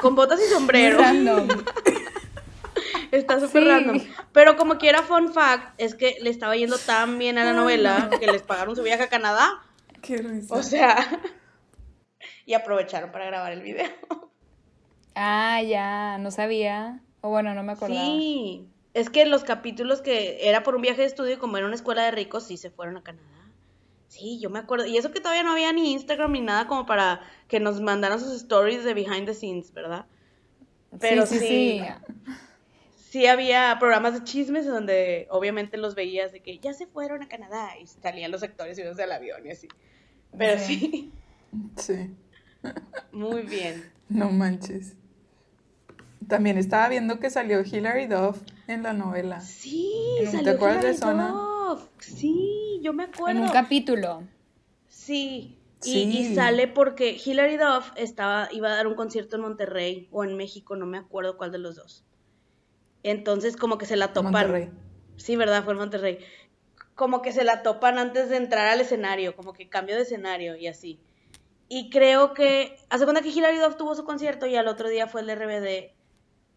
[0.00, 0.98] Con botas y sombrero.
[0.98, 1.48] Random.
[3.10, 4.00] Está súper random.
[4.32, 8.08] Pero como quiera, fun fact, es que le estaba yendo tan bien a la novela
[8.18, 9.62] que les pagaron su viaje a Canadá.
[10.00, 10.54] Qué risa.
[10.54, 11.20] O sea,
[12.46, 13.90] y aprovecharon para grabar el video.
[15.14, 17.02] Ah, ya, no sabía.
[17.20, 18.02] O bueno, no me acordaba.
[18.02, 21.74] Sí, es que los capítulos que era por un viaje de estudio, como era una
[21.74, 23.28] escuela de ricos, sí se fueron a Canadá.
[24.08, 24.86] Sí, yo me acuerdo.
[24.86, 28.20] Y eso que todavía no había ni Instagram ni nada como para que nos mandaran
[28.20, 30.06] sus stories de behind the scenes, ¿verdad?
[31.00, 31.82] Pero sí, sí,
[33.08, 37.28] sí, había programas de chismes donde obviamente los veías de que ya se fueron a
[37.28, 39.68] Canadá y salían los actores y al avión y así.
[40.36, 41.10] Pero sí.
[41.76, 42.10] Sí.
[43.12, 43.90] Muy bien.
[44.08, 44.94] No manches.
[46.28, 49.40] También estaba viendo que salió Hilary Duff en la novela.
[49.40, 49.92] Sí,
[50.44, 51.34] ¿Te acuerdas de Zona?
[51.98, 53.40] Sí, yo me acuerdo.
[53.40, 54.22] En un capítulo.
[54.88, 55.58] Sí.
[55.84, 60.36] Y, sale porque Hilary Duff estaba, iba a dar un concierto en Monterrey o en
[60.36, 62.04] México, no me acuerdo cuál de los dos.
[63.02, 64.32] Entonces como que se la topan.
[64.32, 64.70] Monterrey.
[65.16, 65.64] Sí, ¿verdad?
[65.64, 66.18] Fue en Monterrey.
[66.94, 70.56] Como que se la topan antes de entrar al escenario, como que cambio de escenario
[70.56, 71.00] y así.
[71.74, 75.06] Y creo que, hace cuenta que Hilary Duff tuvo su concierto y al otro día
[75.06, 75.96] fue el de RBD.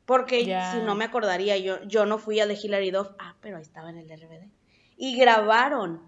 [0.06, 3.08] Porque si no me acordaría, yo, yo no fui al de Hilary Duff.
[3.17, 4.49] Ah, pero ahí estaba en el de RBD
[4.97, 6.01] y grabaron.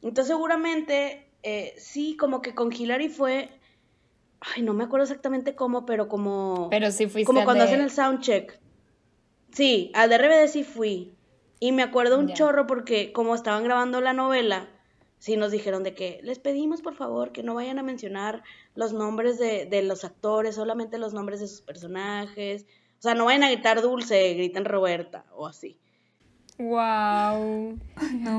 [0.00, 3.50] Entonces seguramente, eh, sí, como que con Hillary fue,
[4.40, 6.68] ay, no me acuerdo exactamente cómo, pero como...
[6.70, 8.60] Pero sí fuiste Como cuando hacen el soundcheck.
[9.52, 11.16] Sí, al de RBD sí fui.
[11.58, 14.68] Y me acuerdo un chorro porque como estaban grabando la novela,
[15.22, 18.42] sí nos dijeron de que les pedimos por favor que no vayan a mencionar
[18.74, 22.66] los nombres de, de los actores, solamente los nombres de sus personajes.
[22.98, 25.78] O sea, no vayan a gritar dulce, griten Roberta o así.
[26.58, 27.78] Wow.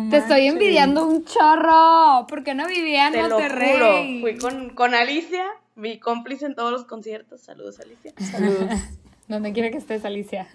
[0.09, 2.27] Te estoy envidiando un chorro.
[2.27, 3.79] ¿Por qué no vivía en Te Monterrey?
[3.79, 4.19] Lo juro.
[4.19, 7.39] Fui con, con, Alicia, mi cómplice en todos los conciertos.
[7.39, 8.11] Saludos, Alicia.
[8.29, 8.67] Saludos.
[9.29, 10.49] Donde quiera que estés, Alicia.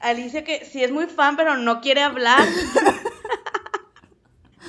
[0.00, 2.46] Alicia que sí es muy fan, pero no quiere hablar.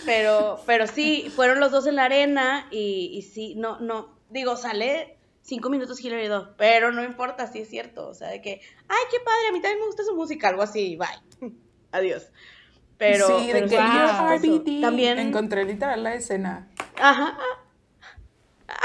[0.06, 4.56] pero, pero sí, fueron los dos en la arena y, y sí, no, no, digo,
[4.58, 8.08] sale cinco minutos Hillary 2, pero no importa, sí es cierto.
[8.08, 10.63] O sea, de que, ay, qué padre, a mí también me gusta su música, algo
[10.63, 11.52] así, bye
[11.91, 12.30] adiós.
[12.98, 14.82] Pero, sí, de que RBD.
[14.82, 16.70] También encontré literal la escena.
[16.98, 17.38] Ajá.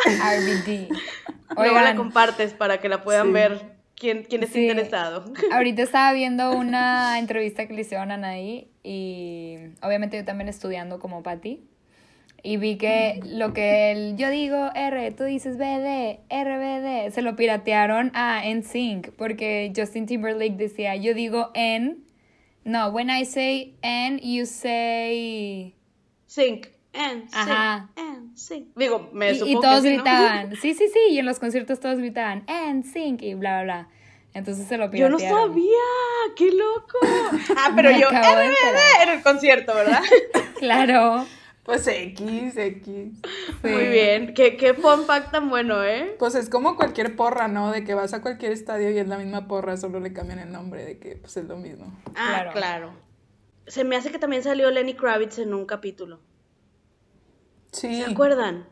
[0.05, 0.89] RBD.
[1.57, 5.25] Luego la compartes para que la puedan ver quien, quien esté interesado.
[5.53, 10.99] Ahorita estaba viendo una entrevista que le hicieron a Anaí y obviamente yo también estudiando
[10.99, 11.63] como Patty.
[12.43, 17.37] Y vi que lo que el, yo digo R, tú dices BD, RBD, se lo
[17.37, 21.99] piratearon a NSYNC, porque Justin Timberlake decía, yo digo N
[22.65, 25.75] no, when I say and, you say...
[26.27, 26.69] Sync.
[26.93, 27.89] And, Ajá.
[27.97, 28.69] and, sync.
[28.77, 30.55] Digo, me y, y todos gritaban.
[30.57, 30.99] Sí, sí, sí.
[31.11, 33.89] Y en los conciertos todos gritaban and, sync y bla, bla, bla.
[34.33, 35.19] Entonces se lo piratearon.
[35.19, 36.35] Yo no sabía.
[36.37, 36.99] ¡Qué loco!
[37.57, 40.01] Ah, pero yo en el concierto, ¿verdad?
[40.59, 41.27] claro.
[41.65, 43.13] Pues X, X.
[43.63, 44.35] Muy bien.
[44.35, 46.17] Qué, qué fun fact tan bueno, ¿eh?
[46.19, 47.71] Pues es como cualquier porra, ¿no?
[47.71, 50.51] De que vas a cualquier estadio y es la misma porra, solo le cambian el
[50.51, 51.93] nombre, de que pues es lo mismo.
[52.17, 52.93] Ah, claro.
[53.67, 56.21] Se me hace que también salió Lenny Kravitz en un capítulo.
[57.73, 58.03] Sí.
[58.03, 58.67] ¿Se acuerdan?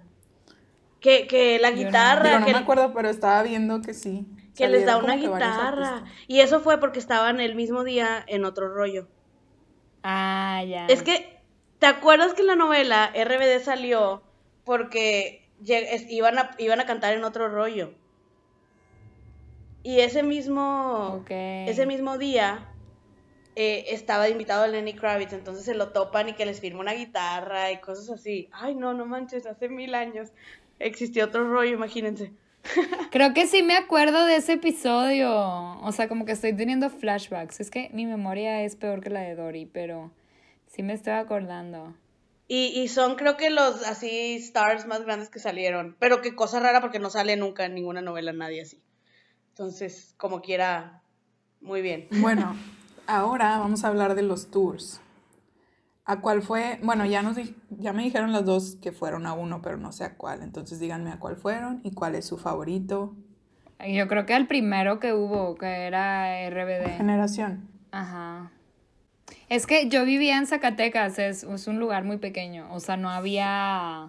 [1.00, 2.40] Que, que la guitarra.
[2.40, 4.26] No, no me acuerdo, pero estaba viendo que sí.
[4.58, 6.04] Que les da una guitarra.
[6.26, 9.06] Y eso fue porque estaban el mismo día en otro rollo.
[10.02, 10.86] Ah, ya.
[10.86, 11.40] Es que,
[11.78, 14.22] ¿te acuerdas que en la novela RBD salió
[14.64, 15.48] porque
[16.08, 17.92] iban a, iban a cantar en otro rollo?
[19.82, 22.68] Y ese mismo, ese mismo día
[23.54, 26.92] eh, estaba invitado a Lenny Kravitz, entonces se lo topan y que les firma una
[26.92, 28.48] guitarra y cosas así.
[28.52, 30.32] Ay, no, no manches, hace mil años
[30.78, 32.32] existió otro rollo, imagínense.
[33.10, 35.30] Creo que sí me acuerdo de ese episodio.
[35.80, 37.60] O sea, como que estoy teniendo flashbacks.
[37.60, 40.12] Es que mi memoria es peor que la de Dory, pero
[40.66, 41.94] sí me estoy acordando.
[42.46, 45.96] Y, y son creo que los así stars más grandes que salieron.
[45.98, 48.82] Pero qué cosa rara porque no sale nunca en ninguna novela nadie así.
[49.50, 51.02] Entonces, como quiera,
[51.60, 52.08] muy bien.
[52.20, 52.56] Bueno,
[53.06, 55.00] ahora vamos a hablar de los tours.
[56.08, 56.78] ¿A cuál fue?
[56.82, 57.36] Bueno, ya, nos,
[57.68, 60.42] ya me dijeron las dos que fueron a uno, pero no sé a cuál.
[60.42, 63.14] Entonces díganme a cuál fueron y cuál es su favorito.
[63.86, 66.96] Yo creo que el primero que hubo, que era RBD.
[66.96, 67.68] Generación.
[67.90, 68.50] Ajá.
[69.50, 72.72] Es que yo vivía en Zacatecas, es, un lugar muy pequeño.
[72.72, 74.08] O sea, no había.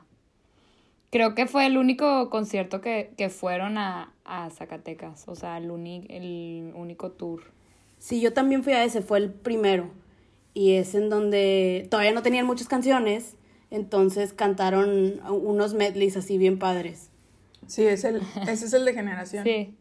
[1.12, 4.13] Creo que fue el único concierto que, fueron a,
[4.51, 5.27] Zacatecas.
[5.27, 5.69] O sea, el,
[6.09, 7.41] el único tour.
[7.97, 9.98] Sí, yo también fui a ese, fue el primero
[10.53, 13.35] y es en donde todavía no tenían muchas canciones,
[13.71, 17.09] entonces cantaron unos medleys así bien padres.
[17.67, 19.43] Sí, es el, ese es el de generación.
[19.43, 19.75] Sí.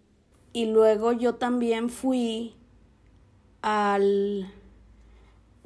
[0.52, 2.54] Y luego yo también fui
[3.62, 4.52] al...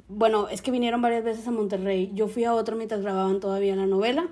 [0.07, 2.11] Bueno, es que vinieron varias veces a Monterrey.
[2.13, 4.29] Yo fui a otro mientras grababan todavía la novela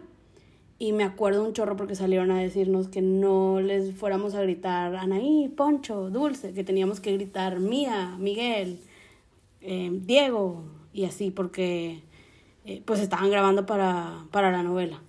[0.82, 4.96] y me acuerdo un chorro porque salieron a decirnos que no les fuéramos a gritar
[4.96, 8.80] Anaí, Poncho, Dulce, que teníamos que gritar Mía, Miguel,
[9.62, 12.04] eh, Diego y así, porque
[12.66, 15.02] eh, pues estaban grabando para, para la novela.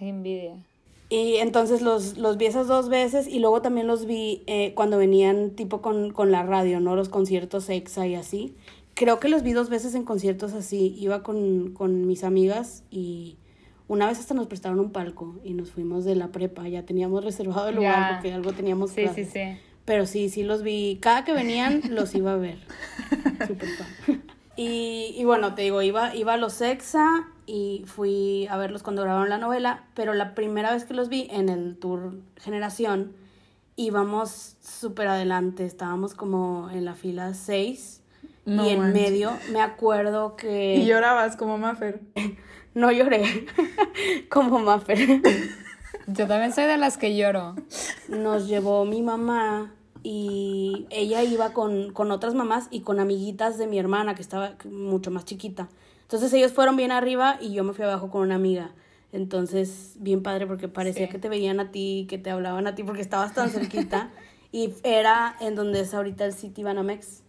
[0.00, 0.64] Hay envidia.
[1.10, 4.98] Y entonces los, los vi esas dos veces y luego también los vi eh, cuando
[4.98, 6.96] venían tipo con, con, la radio, ¿no?
[6.96, 8.56] Los conciertos exa y así.
[8.94, 10.96] Creo que los vi dos veces en conciertos así.
[10.98, 13.36] Iba con, con mis amigas y
[13.86, 16.66] una vez hasta nos prestaron un palco y nos fuimos de la prepa.
[16.68, 19.40] Ya teníamos reservado el lugar porque algo teníamos Sí, sí, sí.
[19.84, 20.98] Pero sí, sí los vi.
[21.00, 22.58] Cada que venían los iba a ver.
[23.46, 24.22] Súper fan.
[24.56, 29.02] Y, y, bueno, te digo, iba, iba a los Exa y fui a verlos cuando
[29.02, 33.12] grabaron la novela, pero la primera vez que los vi en el tour Generación,
[33.76, 38.00] íbamos súper adelante, estábamos como en la fila 6
[38.46, 40.76] y en medio me acuerdo que...
[40.76, 42.00] Y llorabas como Maffer.
[42.74, 43.46] no lloré
[44.28, 45.20] como Maffer.
[46.06, 47.54] Yo también soy de las que lloro.
[48.08, 53.66] Nos llevó mi mamá y ella iba con, con otras mamás y con amiguitas de
[53.66, 55.68] mi hermana que estaba mucho más chiquita.
[56.02, 58.72] Entonces ellos fueron bien arriba y yo me fui abajo con una amiga.
[59.12, 62.82] Entonces, bien padre porque parecía que te veían a ti, que te hablaban a ti
[62.82, 64.10] porque estabas tan cerquita.
[64.52, 67.22] y era en donde es ahorita el City Banamex.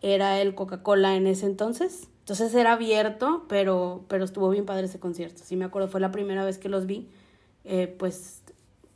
[0.00, 2.08] Era el Coca-Cola en ese entonces.
[2.20, 5.42] Entonces era abierto, pero, pero estuvo bien padre ese concierto.
[5.44, 7.08] Sí me acuerdo, fue la primera vez que los vi.
[7.64, 8.42] Eh, pues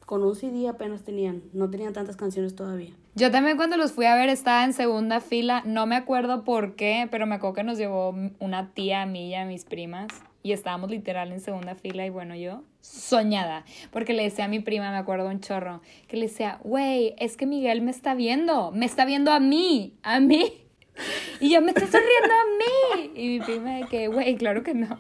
[0.04, 2.92] con un CD apenas tenían, no tenían tantas canciones todavía.
[3.14, 6.76] Yo también cuando los fui a ver estaba en segunda fila, no me acuerdo por
[6.76, 10.08] qué, pero me acuerdo que nos llevó una tía a mí y a mis primas
[10.42, 14.60] y estábamos literal en segunda fila y bueno, yo soñada, porque le decía a mi
[14.60, 18.70] prima, me acuerdo un chorro, que le decía, güey, es que Miguel me está viendo,
[18.70, 20.52] me está viendo a mí, a mí.
[21.40, 23.10] Y yo me estoy sonriendo a mí.
[23.14, 24.98] Y mi prima de que, güey, claro que no.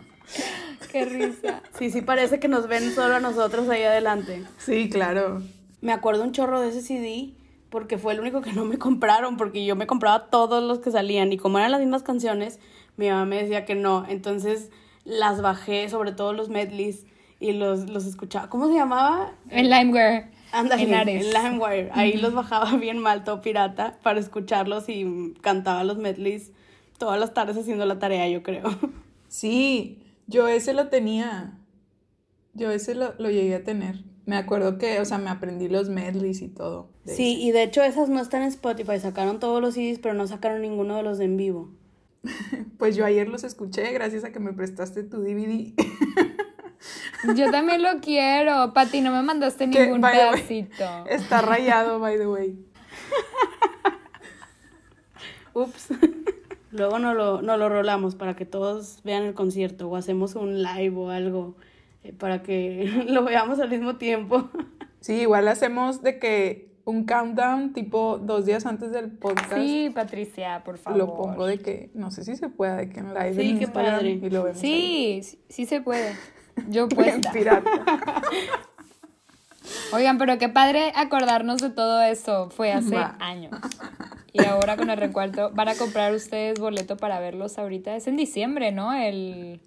[0.90, 1.62] Qué risa.
[1.78, 4.44] Sí, sí parece que nos ven solo a nosotros ahí adelante.
[4.58, 5.42] Sí, claro.
[5.80, 7.32] Me acuerdo un chorro de ese CD
[7.70, 10.90] porque fue el único que no me compraron, porque yo me compraba todos los que
[10.90, 12.58] salían y como eran las mismas canciones,
[12.96, 14.06] mi mamá me decía que no.
[14.08, 14.70] Entonces
[15.04, 17.04] las bajé, sobre todo los medleys,
[17.38, 18.48] y los, los escuchaba.
[18.48, 19.32] ¿Cómo se llamaba?
[19.50, 20.30] En Limeware.
[20.52, 21.90] Ándale, en, Limeware.
[21.92, 26.52] Ahí los bajaba bien mal, todo pirata, para escucharlos y cantaba los medleys
[26.98, 28.64] todas las tardes haciendo la tarea, yo creo.
[29.28, 31.58] Sí, yo ese lo tenía.
[32.54, 34.04] Yo ese lo, lo, llegué a tener.
[34.24, 36.90] Me acuerdo que, o sea, me aprendí los medleys y todo.
[37.04, 38.98] Sí, y de hecho esas no están en Spotify.
[38.98, 41.70] Sacaron todos los CDs, pero no sacaron ninguno de los de en vivo.
[42.78, 45.72] pues yo ayer los escuché gracias a que me prestaste tu DVD.
[47.36, 48.72] yo también lo quiero.
[48.72, 51.06] Pati, no me mandaste ningún pedacito.
[51.08, 52.58] está rayado, by the way.
[55.54, 55.88] Ups.
[56.76, 60.62] Luego no lo, no lo rolamos para que todos vean el concierto o hacemos un
[60.62, 61.56] live o algo
[62.04, 64.48] eh, para que lo veamos al mismo tiempo.
[64.98, 69.54] Sí, igual hacemos de que un countdown tipo dos días antes del podcast.
[69.54, 70.98] Sí, Patricia, por favor.
[70.98, 73.58] Lo pongo de que, no sé si se puede, de que en live sí, en
[73.60, 74.10] qué padre.
[74.10, 76.16] y lo vemos Sí, sí, se puede.
[76.68, 77.10] Yo puedo.
[79.92, 82.50] Oigan, pero qué padre acordarnos de todo eso.
[82.50, 83.52] Fue hace años.
[84.32, 87.96] Y ahora con el recuerdo, ¿van a comprar ustedes boleto para verlos ahorita?
[87.96, 88.92] Es en diciembre, ¿no?
[88.92, 89.60] El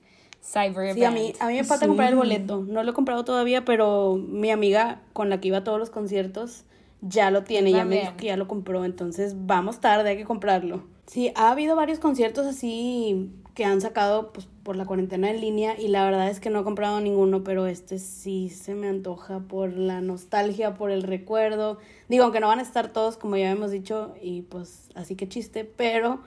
[0.43, 2.63] Cyber Sí, a mí, a mí me falta comprar el boleto.
[2.67, 5.89] No lo he comprado todavía, pero mi amiga con la que iba a todos los
[5.89, 6.65] conciertos
[7.01, 7.71] ya lo tiene.
[7.71, 8.85] Ya me dijo que ya lo compró.
[8.85, 10.83] Entonces vamos tarde, hay que comprarlo.
[11.07, 15.77] Sí, ha habido varios conciertos así que han sacado pues, por la cuarentena en línea
[15.77, 19.41] y la verdad es que no he comprado ninguno, pero este sí se me antoja
[19.41, 21.77] por la nostalgia, por el recuerdo.
[22.07, 25.27] Digo, aunque no van a estar todos como ya hemos dicho y pues así que
[25.27, 26.21] chiste, pero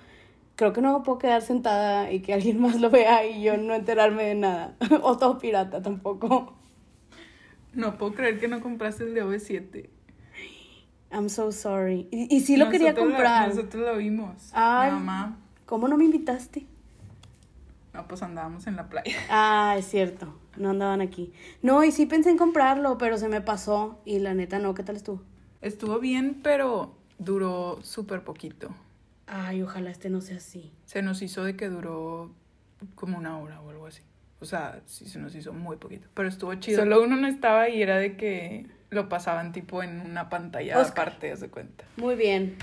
[0.57, 3.57] creo que no me puedo quedar sentada y que alguien más lo vea y yo
[3.57, 4.77] no enterarme de nada.
[5.03, 6.53] o todo pirata tampoco.
[7.73, 9.89] No puedo creer que no compraste el de OV7.
[11.11, 12.09] I'm so sorry.
[12.11, 13.49] Y, sí lo quería comprar.
[13.49, 14.51] nosotros lo vimos.
[14.53, 15.39] Ay, mamá.
[15.65, 16.67] ¿Cómo no me invitaste?
[17.95, 19.17] No, pues andábamos en la playa.
[19.31, 20.35] Ah, es cierto.
[20.57, 21.33] No andaban aquí.
[21.63, 24.01] No, y sí pensé en comprarlo, pero se me pasó.
[24.05, 24.75] Y la neta, no.
[24.75, 25.23] ¿Qué tal estuvo?
[25.61, 28.75] Estuvo bien, pero duró súper poquito.
[29.27, 30.73] Ay, ojalá este no sea así.
[30.85, 32.31] Se nos hizo de que duró
[32.95, 34.03] como una hora o algo así.
[34.41, 36.09] O sea, sí se nos hizo muy poquito.
[36.15, 36.81] Pero estuvo chido.
[36.81, 41.35] Solo uno no estaba y era de que lo pasaban tipo en una pantalla aparte,
[41.35, 41.85] de cuenta.
[41.97, 42.57] Muy bien.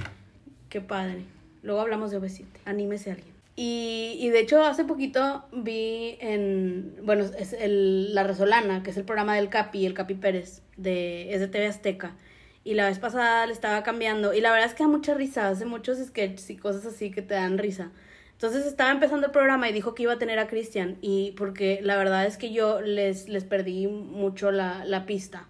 [0.67, 1.25] Qué padre.
[1.63, 2.59] Luego hablamos de obesite.
[2.65, 3.28] Anímese alguien.
[3.61, 8.95] Y, y, de hecho, hace poquito vi en, bueno, es el, La Resolana, que es
[8.95, 12.15] el programa del Capi, el Capi Pérez, de, es de TV Azteca.
[12.63, 14.33] Y la vez pasada le estaba cambiando.
[14.33, 17.21] Y la verdad es que da mucha risa, hace muchos sketches y cosas así que
[17.21, 17.91] te dan risa.
[18.31, 20.97] Entonces estaba empezando el programa y dijo que iba a tener a Cristian.
[21.01, 25.49] Y porque la verdad es que yo les, les perdí mucho la, la pista.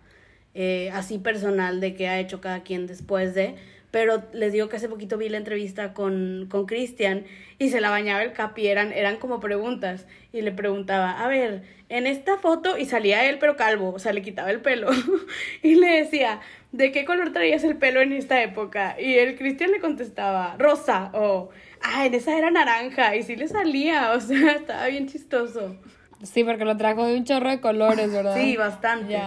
[0.55, 3.55] Eh, así personal de qué ha hecho cada quien después de
[3.91, 7.25] pero les digo que hace poquito vi la entrevista con Cristian
[7.57, 11.63] y se la bañaba el capi, eran, eran como preguntas y le preguntaba, a ver,
[11.89, 14.89] en esta foto y salía él pero calvo, o sea, le quitaba el pelo
[15.63, 16.39] y le decía,
[16.71, 18.95] ¿de qué color traías el pelo en esta época?
[18.99, 21.49] Y el Cristian le contestaba, rosa o,
[21.81, 25.75] ah, en esa era naranja y sí le salía, o sea, estaba bien chistoso.
[26.23, 28.35] Sí, porque lo trajo de un chorro de colores, ¿verdad?
[28.35, 29.17] Sí, bastante.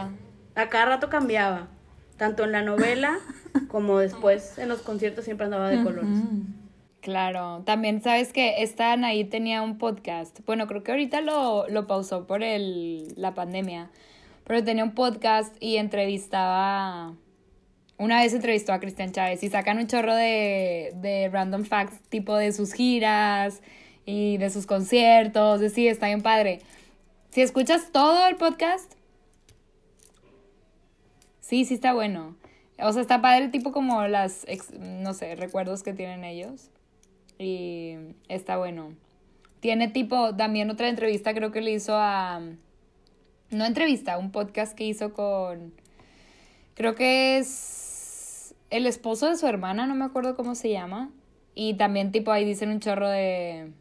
[0.54, 1.68] A cada rato cambiaba,
[2.16, 3.18] tanto en la novela
[3.68, 6.18] como después en los conciertos siempre andaba de colores.
[7.02, 10.38] Claro, también sabes que esta Anaí tenía un podcast.
[10.46, 13.90] Bueno, creo que ahorita lo, lo pausó por el, la pandemia,
[14.44, 17.14] pero tenía un podcast y entrevistaba.
[17.98, 22.36] Una vez entrevistó a Cristian Chávez y sacan un chorro de, de random facts, tipo
[22.36, 23.62] de sus giras
[24.06, 25.58] y de sus conciertos.
[25.58, 26.60] De sí, está bien padre.
[27.30, 28.92] Si escuchas todo el podcast,
[31.52, 32.34] sí, sí está bueno.
[32.78, 34.46] O sea, está padre tipo como las,
[34.80, 36.70] no sé, recuerdos que tienen ellos.
[37.38, 37.94] Y
[38.28, 38.94] está bueno.
[39.60, 42.40] Tiene tipo también otra entrevista, creo que le hizo a...
[43.50, 45.74] No entrevista, un podcast que hizo con...
[46.72, 51.10] Creo que es el esposo de su hermana, no me acuerdo cómo se llama.
[51.54, 53.72] Y también tipo ahí dicen un chorro de,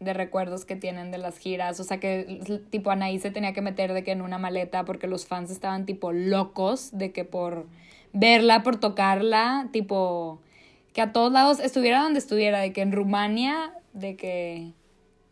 [0.00, 1.80] de recuerdos que tienen de las giras.
[1.80, 5.06] O sea que tipo Anaí se tenía que meter de que en una maleta porque
[5.06, 7.66] los fans estaban tipo locos de que por
[8.12, 10.40] verla, por tocarla, tipo,
[10.92, 14.72] que a todos lados estuviera donde estuviera, de que en Rumania, de que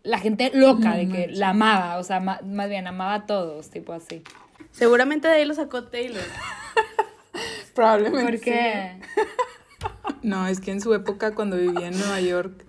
[0.02, 3.92] la gente loca, de que la amaba, o sea, más bien amaba a todos, tipo
[3.92, 4.22] así.
[4.70, 6.22] Seguramente de ahí lo sacó Taylor.
[7.74, 8.32] Probablemente.
[8.32, 9.00] ¿Por qué?
[10.22, 12.64] no, es que en su época, cuando vivía en Nueva York,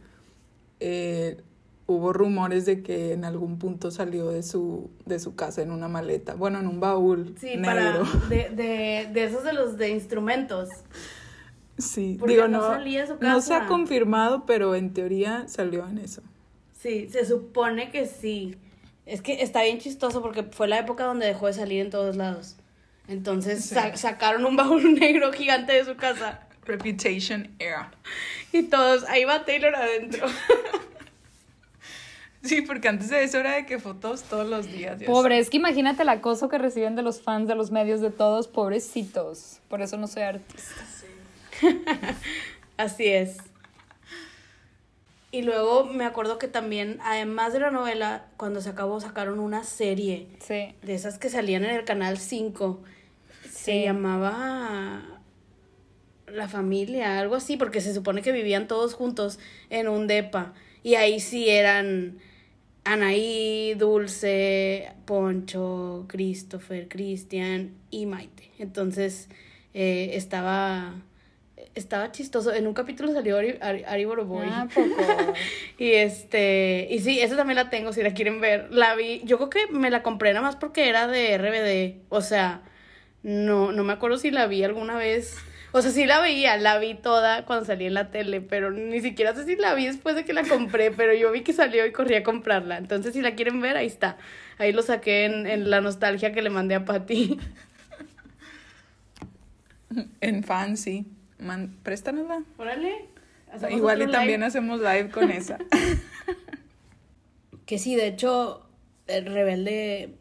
[0.79, 1.41] eh,
[1.87, 5.87] hubo rumores de que en algún punto salió de su, de su casa en una
[5.87, 10.69] maleta, bueno, en un baúl sí, Para, de, de, de esos de los de instrumentos.
[11.77, 12.79] Sí, digo, no,
[13.21, 16.21] no se ha confirmado, pero en teoría salió en eso.
[16.73, 18.55] Sí, se supone que sí.
[19.05, 22.15] Es que está bien chistoso porque fue la época donde dejó de salir en todos
[22.15, 22.57] lados.
[23.07, 26.41] Entonces sacaron un baúl negro gigante de su casa.
[26.65, 27.91] Reputation era.
[28.51, 30.27] Y todos, ahí va Taylor adentro.
[32.47, 35.01] Sí, porque antes de eso era de que fotos todos los días.
[35.03, 38.09] Pobre, es que imagínate el acoso que reciben de los fans, de los medios, de
[38.09, 39.59] todos, pobrecitos.
[39.67, 40.85] Por eso no soy artista.
[42.77, 43.37] Así es.
[45.29, 49.63] Y luego me acuerdo que también, además de la novela, cuando se acabó, sacaron una
[49.63, 50.27] serie.
[50.39, 50.73] Sí.
[50.81, 52.81] De esas que salían en el canal 5.
[53.51, 55.01] Se llamaba
[56.27, 59.39] La familia, algo así, porque se supone que vivían todos juntos
[59.69, 62.19] en un depa Y ahí sí eran
[62.87, 68.49] Anaí, Dulce, Poncho, Christopher, Cristian y Maite.
[68.59, 69.27] Entonces
[69.73, 70.93] eh, estaba
[71.75, 72.53] estaba chistoso.
[72.53, 74.47] En un capítulo salió Ari, Ari, Boroboy.
[74.49, 74.87] Ah, poco.
[75.77, 78.67] y este, y sí, esa también la tengo si la quieren ver.
[78.71, 82.05] La vi, yo creo que me la compré nada más porque era de RBD.
[82.09, 82.61] O sea,
[83.21, 85.37] no, no me acuerdo si la vi alguna vez.
[85.77, 88.99] O sea, sí la veía, la vi toda cuando salí en la tele, pero ni
[88.99, 91.85] siquiera sé si la vi después de que la compré, pero yo vi que salió
[91.85, 92.77] y corrí a comprarla.
[92.77, 94.17] Entonces, si la quieren ver, ahí está.
[94.57, 97.37] Ahí lo saqué en, en la nostalgia que le mandé a Patty.
[100.19, 101.05] En Fancy.
[101.39, 102.43] Man, préstanosla.
[102.57, 103.05] Órale.
[103.69, 105.57] Igual y también hacemos live con esa.
[107.65, 108.67] que sí, de hecho,
[109.07, 110.15] el Rebelde,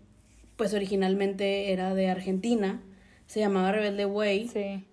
[0.56, 2.80] pues originalmente era de Argentina.
[3.26, 4.48] Se llamaba Rebelde Way.
[4.48, 4.84] Sí.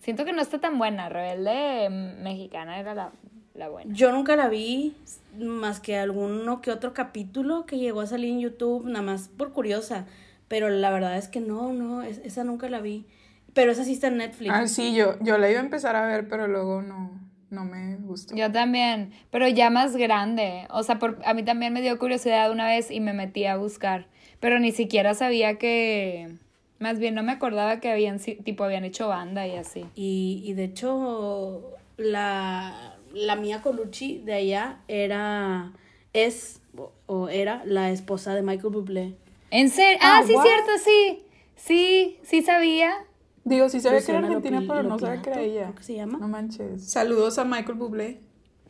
[0.00, 1.08] Siento que no está tan buena.
[1.08, 3.12] Rebelde mexicana era la,
[3.54, 3.92] la buena.
[3.94, 4.94] Yo nunca la vi,
[5.38, 9.52] más que alguno que otro capítulo que llegó a salir en YouTube, nada más por
[9.52, 10.06] curiosa.
[10.48, 13.06] Pero la verdad es que no, no, esa nunca la vi.
[13.54, 14.52] Pero esa sí está en Netflix.
[14.54, 17.10] Ah, sí, yo, yo la iba a empezar a ver, pero luego no,
[17.50, 18.34] no me gustó.
[18.36, 20.66] Yo también, pero ya más grande.
[20.70, 23.56] O sea, por, a mí también me dio curiosidad una vez y me metí a
[23.56, 24.06] buscar.
[24.40, 26.36] Pero ni siquiera sabía que...
[26.78, 29.84] Más bien no me acordaba que habían, tipo, habían hecho banda y así.
[29.94, 35.72] Y, y de hecho, la, la Mía Colucci de allá era,
[36.12, 36.60] es,
[37.06, 39.16] o era la esposa de Michael Bublé.
[39.50, 39.98] ¿En serio?
[40.02, 41.24] Ah, ah sí, cierto, sí.
[41.56, 43.04] Sí, sí sabía.
[43.44, 45.72] Digo, sí ve que era argentina, pero no sabe que era ella.
[45.76, 46.18] ¿Qué se llama?
[46.18, 46.88] No manches.
[46.88, 48.20] Saludos a Michael Bublé.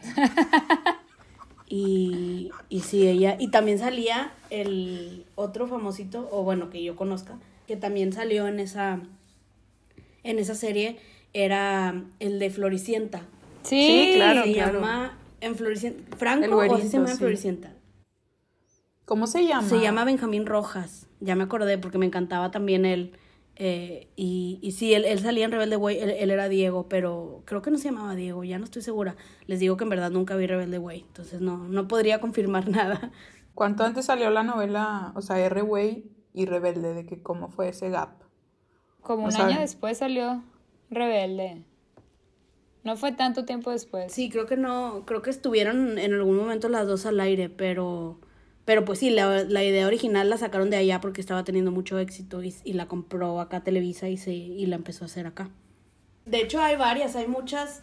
[1.67, 3.37] y, y sí, ella.
[3.39, 7.39] Y también salía el otro famosito, o bueno, que yo conozca,
[7.69, 9.01] que también salió en esa,
[10.25, 10.99] en esa serie,
[11.35, 13.23] era el de Floricienta.
[13.63, 14.45] Sí, claro.
[14.45, 16.17] Se llama en Floricienta.
[16.17, 17.73] ¿Franco o se llama en Floricienta?
[19.05, 19.69] ¿Cómo se llama?
[19.69, 21.07] Se llama Benjamín Rojas.
[21.21, 23.13] Ya me acordé porque me encantaba también él.
[23.57, 27.61] Eh, y, y sí, él, él, salía en Rebelde Way, él, era Diego, pero creo
[27.61, 29.17] que no se llamaba Diego, ya no estoy segura.
[29.47, 33.11] Les digo que en verdad nunca vi Rebelde Way, entonces no, no podría confirmar nada.
[33.55, 37.69] ¿Cuánto antes salió la novela, o sea, R Way y Rebelde, de que cómo fue
[37.69, 38.23] ese gap?
[39.01, 40.43] Como un año después salió
[40.91, 41.65] Rebelde.
[42.85, 44.13] No fue tanto tiempo después.
[44.13, 48.19] Sí, creo que no, creo que estuvieron en algún momento las dos al aire, pero
[48.69, 51.99] pero pues sí, la, la, idea original la sacaron de allá porque estaba teniendo mucho
[51.99, 55.49] éxito y, y la compró acá Televisa y, se, y la empezó a hacer acá.
[56.27, 57.83] De hecho hay varias, hay muchas,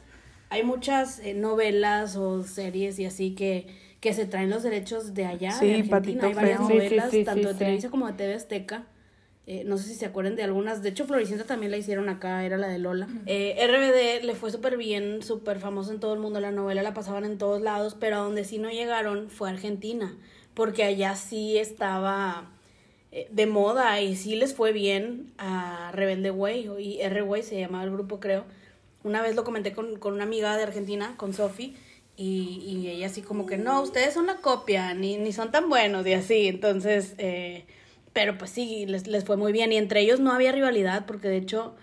[0.50, 3.66] hay muchas eh, novelas o series y así que,
[4.00, 6.28] que se traen los derechos de allá, de Argentina.
[6.28, 8.86] Hay varias novelas, tanto de Televisa como de TV Azteca.
[9.48, 10.82] Eh, no sé si se acuerdan de algunas.
[10.82, 13.08] De hecho, Floricienta también la hicieron acá, era la de Lola.
[13.28, 16.40] Eh, RBD le fue súper bien, súper famoso en todo el mundo.
[16.40, 20.16] La novela la pasaban en todos lados, pero a donde sí no llegaron fue Argentina
[20.56, 22.50] porque allá sí estaba
[23.12, 27.84] eh, de moda y sí les fue bien a Rebelde Way, y R-Way se llamaba
[27.84, 28.46] el grupo creo.
[29.04, 31.76] Una vez lo comenté con, una amiga de Argentina, con Sofi,
[32.18, 35.70] y, y, ella así como que no, ustedes son la copia, ni, ni son tan
[35.70, 37.66] buenos y así, entonces, eh,
[38.14, 41.28] pero pues sí, les, les fue muy bien y entre ellos no había rivalidad porque
[41.28, 41.76] de hecho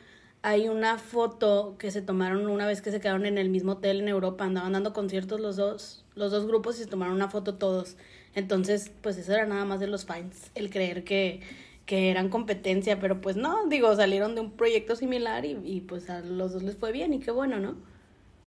[0.42, 4.00] hay una foto que se tomaron una vez que se quedaron en el mismo hotel
[4.00, 7.54] en Europa, andaban dando conciertos los dos, los dos grupos y se tomaron una foto
[7.54, 7.96] todos.
[8.34, 11.40] Entonces, pues eso era nada más de los fans, el creer que,
[11.86, 16.10] que eran competencia, pero pues no, digo, salieron de un proyecto similar y, y pues
[16.10, 17.91] a los dos les fue bien y qué bueno, ¿no?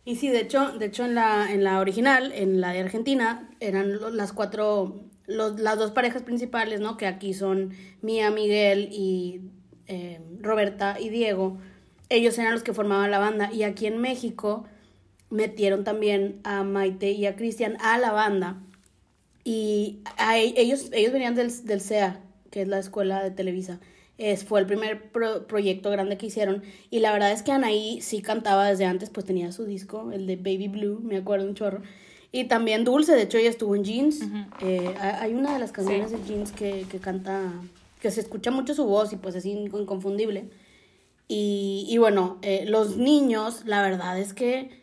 [0.05, 3.49] Y sí, de hecho, de hecho en la, en la original, en la de Argentina,
[3.61, 6.97] eran las cuatro, los, las dos parejas principales, ¿no?
[6.97, 9.43] Que aquí son Mía, Miguel y
[9.87, 11.59] eh, Roberta y Diego.
[12.09, 13.53] Ellos eran los que formaban la banda.
[13.53, 14.65] Y aquí en México
[15.31, 18.61] metieron también a Maite y a Cristian a la banda
[19.45, 23.81] y e, ellos, ellos venían del, del CEA, que es la escuela de Televisa.
[24.23, 26.63] Es, fue el primer proyecto grande que hicieron.
[26.91, 30.27] Y la verdad es que Anaí sí cantaba desde antes, pues tenía su disco, el
[30.27, 31.83] de Baby Blue, me acuerdo un chorro.
[32.31, 34.21] Y también Dulce, de hecho ella estuvo en Jeans.
[34.61, 37.53] Eh, hay una de las canciones de Jeans que, que, canta,
[38.01, 40.49] que se escucha mucho su voz y pues es inconfundible.
[41.29, 44.82] Y, y bueno, eh, los niños, la verdad es que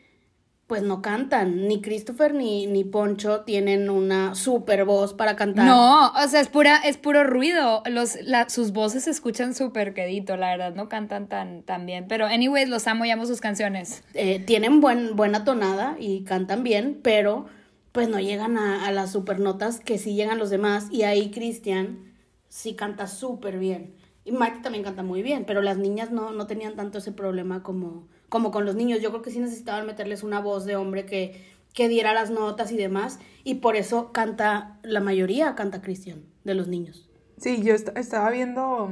[0.70, 1.67] pues no cantan.
[1.67, 5.65] Ni Christopher ni, ni Poncho tienen una super voz para cantar.
[5.65, 7.82] No, o sea, es pura, es puro ruido.
[7.88, 12.05] Los, sus voces se escuchan súper quedito, la verdad, no cantan tan, tan bien.
[12.07, 14.03] Pero anyways, los amo y amo sus canciones.
[14.13, 17.47] Eh, tienen buen, buena tonada y cantan bien, pero
[17.91, 20.86] pues no llegan a, a las super notas que sí llegan los demás.
[20.91, 22.13] Y ahí Cristian
[22.47, 23.95] sí canta súper bien.
[24.24, 27.63] Y Mike también canta muy bien, pero las niñas no, no tenían tanto ese problema
[27.63, 29.01] como como con los niños.
[29.01, 31.43] Yo creo que sí necesitaban meterles una voz de hombre que,
[31.74, 36.53] que diera las notas y demás, y por eso canta, la mayoría canta Cristian de
[36.53, 37.09] los niños.
[37.38, 38.89] Sí, yo estaba viendo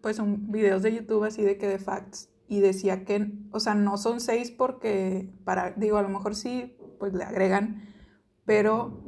[0.00, 3.74] pues un, videos de YouTube así de que de facts y decía que, o sea,
[3.74, 7.88] no son seis porque, para, digo, a lo mejor sí, pues le agregan,
[8.44, 9.04] pero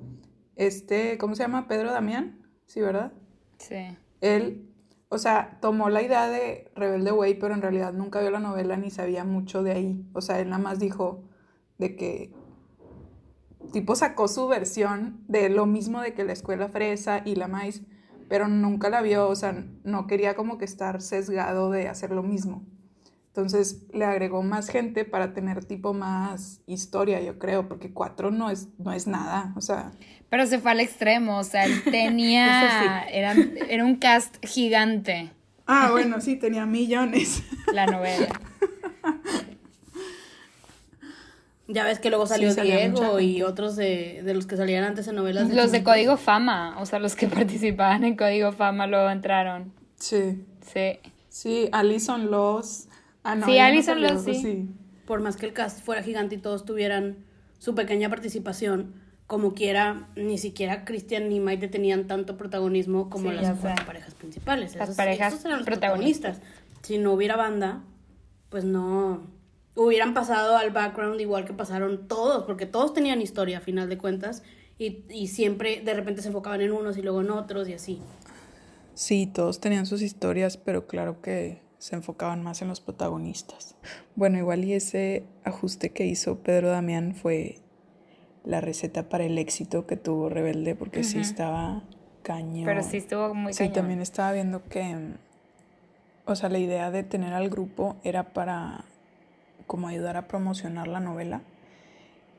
[0.55, 1.67] este, ¿cómo se llama?
[1.67, 3.13] Pedro Damián, ¿sí, verdad?
[3.59, 3.97] Sí.
[4.21, 4.72] Él,
[5.13, 8.79] o sea, tomó la idea de Rebelde Way, pero en realidad nunca vio la novela
[8.79, 10.11] ni sabía mucho de ahí.
[10.15, 11.23] O sea, él nada más dijo
[11.77, 12.33] de que
[13.75, 17.83] tipo sacó su versión de lo mismo de que la escuela fresa y la maíz,
[18.31, 22.23] pero nunca la vio, o sea, no quería como que estar sesgado de hacer lo
[22.23, 22.65] mismo.
[23.27, 28.49] Entonces le agregó más gente para tener tipo más historia, yo creo, porque cuatro no
[28.49, 29.93] es, no es nada, o sea.
[30.33, 33.35] Pero se fue al extremo, o sea, él tenía, era,
[33.69, 35.31] era un cast gigante.
[35.67, 37.43] Ah, bueno, sí, tenía millones.
[37.75, 38.29] La novela.
[41.69, 45.17] Ya ves que luego salió Diego y otros de, de, los que salían antes en
[45.17, 45.51] novelas.
[45.51, 49.71] los de Código Fama, o sea, los que participaban en Código Fama luego entraron.
[49.97, 50.47] Sí.
[50.73, 50.99] Sí.
[51.29, 52.89] Sí, Alison Loss.
[53.23, 54.67] Ah, sí, Alison Loss, sí.
[55.05, 57.19] Por más que el cast fuera gigante y todos tuvieran
[57.59, 63.59] su pequeña participación, como quiera, ni siquiera Christian ni Maite tenían tanto protagonismo como las
[63.59, 64.77] parejas principales.
[64.77, 66.41] Las parejas eran los protagonistas.
[66.83, 67.83] Si no hubiera banda,
[68.51, 69.27] pues no
[69.75, 73.97] hubieran pasado al background igual que pasaron todos, porque todos tenían historia a final de
[73.97, 74.43] cuentas
[74.79, 78.01] y, y siempre de repente se enfocaban en unos y luego en otros y así.
[78.95, 83.77] Sí, todos tenían sus historias, pero claro que se enfocaban más en los protagonistas.
[84.15, 87.62] Bueno, igual y ese ajuste que hizo Pedro Damián fue
[88.45, 91.83] la receta para el éxito que tuvo Rebelde, porque sí estaba
[92.23, 92.65] cañón.
[92.65, 94.97] Pero sí estuvo muy Sí, también estaba viendo que,
[96.25, 98.85] o sea, la idea de tener al grupo era para
[99.67, 101.43] como ayudar a promocionar la novela.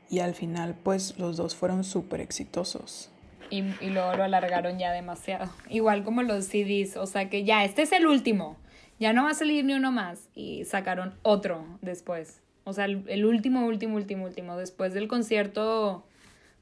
[0.10, 3.10] Y al final, pues los dos fueron súper exitosos.
[3.50, 5.50] Y, y, luego lo alargaron ya demasiado.
[5.70, 8.58] Igual como los CDs, o sea que ya, este es el último.
[9.00, 10.30] Ya no va a salir ni uno más.
[10.36, 12.43] Y sacaron otro después.
[12.66, 14.58] O sea, el, último, último, último, último.
[14.58, 16.06] Después del concierto,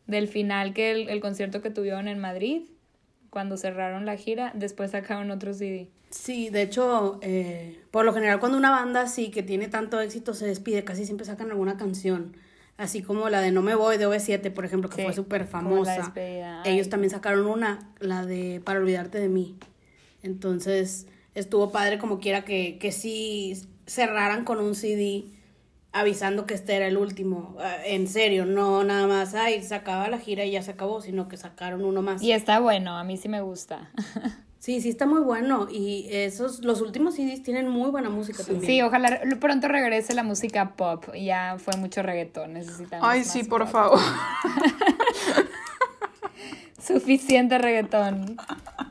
[0.07, 2.63] del final, que el, el concierto que tuvieron en Madrid,
[3.29, 5.89] cuando cerraron la gira, después sacaron otro CD.
[6.11, 10.33] Sí, de hecho, eh, por lo general cuando una banda sí que tiene tanto éxito
[10.33, 12.35] se despide, casi siempre sacan alguna canción.
[12.77, 16.13] Así como la de No me voy de OV7, por ejemplo, que fue súper famosa.
[16.65, 19.55] Ellos también sacaron una, la de Para olvidarte de mí.
[20.23, 23.53] Entonces, estuvo padre como quiera que, que sí
[23.85, 25.25] cerraran con un CD
[25.93, 27.57] avisando que este era el último.
[27.59, 31.01] Eh, en serio, no nada más, ay, se acaba la gira y ya se acabó,
[31.01, 32.21] sino que sacaron uno más.
[32.21, 33.91] Y está bueno, a mí sí me gusta.
[34.61, 38.63] Sí, sí está muy bueno y esos, los últimos CDs tienen muy buena música también.
[38.63, 43.67] Sí, ojalá pronto regrese la música pop, ya fue mucho reggaetón, necesitamos Ay, sí, por
[43.67, 43.97] favor.
[46.79, 48.37] Suficiente reggaetón.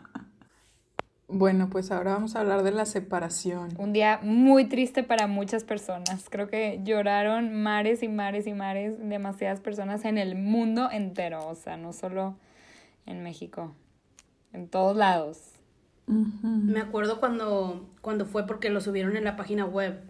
[1.32, 3.68] Bueno, pues ahora vamos a hablar de la separación.
[3.78, 6.26] Un día muy triste para muchas personas.
[6.28, 11.54] Creo que lloraron mares y mares y mares demasiadas personas en el mundo entero, o
[11.54, 12.36] sea, no solo
[13.06, 13.74] en México,
[14.52, 15.52] en todos lados.
[16.06, 20.02] Me acuerdo cuando, cuando fue porque lo subieron en la página web.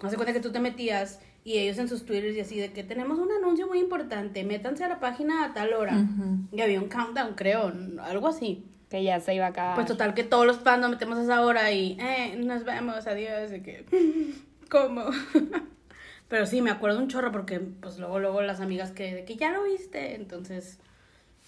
[0.00, 2.82] Hace cuenta que tú te metías y ellos en sus twitters y así de que
[2.82, 6.04] tenemos un anuncio muy importante, métanse a la página a tal hora.
[6.50, 8.64] Y había un countdown, creo, algo así.
[8.88, 9.74] Que ya se iba a acabar.
[9.74, 13.06] Pues total que todos los fans nos metemos a esa hora y eh, nos vemos,
[13.06, 13.84] adiós, de que
[14.70, 15.06] ¿cómo?
[16.28, 19.36] Pero sí, me acuerdo un chorro porque pues luego luego las amigas que de que
[19.36, 20.78] ya lo viste, entonces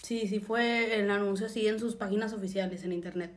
[0.02, 3.32] sí, sí fue el anuncio así en sus páginas oficiales en internet.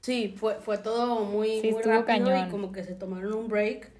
[0.00, 3.90] Sí, fue, fue todo muy, muy rápido y como que se tomaron un break.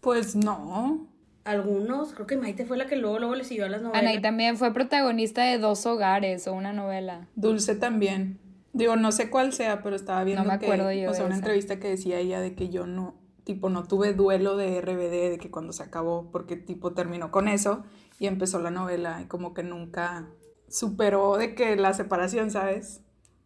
[0.00, 1.08] Pues no.
[1.44, 4.00] Algunos, creo que Maite fue la que luego, luego le siguió a las novelas.
[4.00, 7.26] Anaí también fue protagonista de Dos Hogares o una novela.
[7.34, 8.38] Dulce también.
[8.72, 11.34] Digo, no sé cuál sea, pero estaba viendo no me acuerdo yo o sea, una
[11.34, 15.38] entrevista que decía ella de que yo no, tipo, no tuve duelo de RBD, de
[15.40, 17.84] que cuando se acabó, porque tipo terminó con eso
[18.18, 20.28] y empezó la novela y como que nunca
[20.68, 23.02] superó de que la separación, ¿sabes?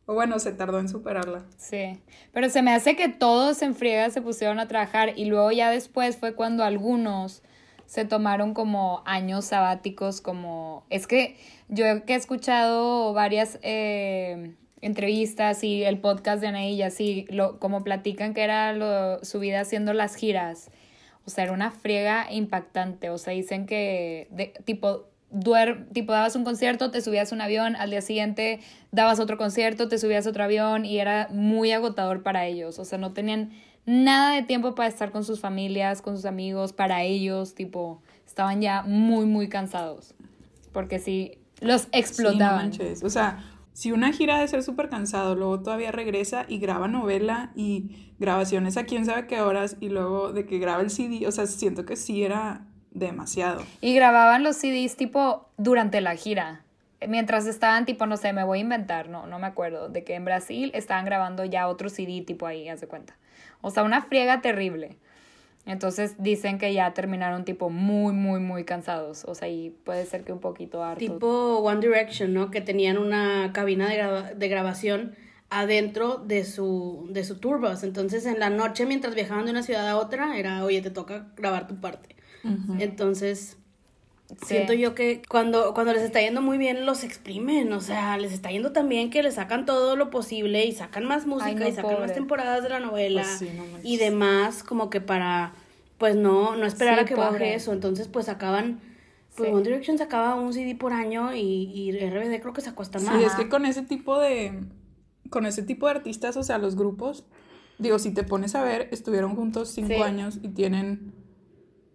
[0.06, 1.46] O bueno, se tardó en superarla.
[1.56, 2.02] Sí,
[2.32, 5.70] pero se me hace que todos en friega se pusieron a trabajar y luego ya
[5.70, 7.42] después fue cuando algunos
[7.86, 10.84] se tomaron como años sabáticos, como...
[10.90, 16.82] Es que yo que he escuchado varias eh, entrevistas y el podcast de Anaí y
[16.82, 20.70] así, lo, como platican que era lo, su vida haciendo las giras.
[21.26, 23.10] O sea, era una friega impactante.
[23.10, 27.76] O sea, dicen que, de, tipo, duer tipo dabas un concierto, te subías un avión,
[27.76, 28.60] al día siguiente
[28.92, 32.98] dabas otro concierto, te subías otro avión y era muy agotador para ellos, o sea,
[32.98, 33.50] no tenían
[33.84, 38.60] nada de tiempo para estar con sus familias, con sus amigos, para ellos, tipo, estaban
[38.60, 40.14] ya muy, muy cansados.
[40.72, 42.72] porque sí, los explotaban.
[43.02, 43.44] o sea,
[43.74, 48.76] si una gira de ser súper cansado, luego todavía regresa y graba novela y grabaciones
[48.76, 51.84] a quién sabe qué horas y luego de que graba el CD, o sea, siento
[51.84, 53.64] que sí era demasiado.
[53.80, 56.62] Y grababan los CDs tipo durante la gira.
[57.06, 60.14] Mientras estaban tipo, no sé, me voy a inventar, no, no me acuerdo, de que
[60.14, 63.16] en Brasil estaban grabando ya otro CD tipo ahí, haz de cuenta.
[63.60, 64.96] O sea, una friega terrible.
[65.66, 69.24] Entonces dicen que ya terminaron tipo muy, muy, muy cansados.
[69.24, 70.98] O sea, y puede ser que un poquito harto.
[70.98, 72.50] Tipo One Direction, ¿no?
[72.50, 75.14] Que tenían una cabina de, de grabación
[75.50, 77.82] adentro de su, de su tour bus.
[77.84, 81.28] Entonces en la noche mientras viajaban de una ciudad a otra era, oye, te toca
[81.36, 82.16] grabar tu parte.
[82.78, 83.56] Entonces,
[84.46, 88.32] siento yo que cuando, cuando les está yendo muy bien los exprimen, o sea, les
[88.32, 91.72] está yendo tan bien que le sacan todo lo posible y sacan más música y
[91.72, 93.50] sacan más temporadas de la novela pues
[93.82, 95.54] y demás, como que para,
[95.98, 97.72] pues no, no esperar a que baje eso.
[97.72, 98.80] Entonces, pues acaban...
[99.36, 103.00] Pues One Direction sacaba un CD por año y, y RBD creo que sacó hasta
[103.00, 103.18] más.
[103.18, 104.60] Sí, es que con ese tipo de
[105.30, 107.24] con ese tipo de artistas, o sea, los grupos,
[107.78, 111.12] digo, si te pones a ver, estuvieron juntos cinco años y tienen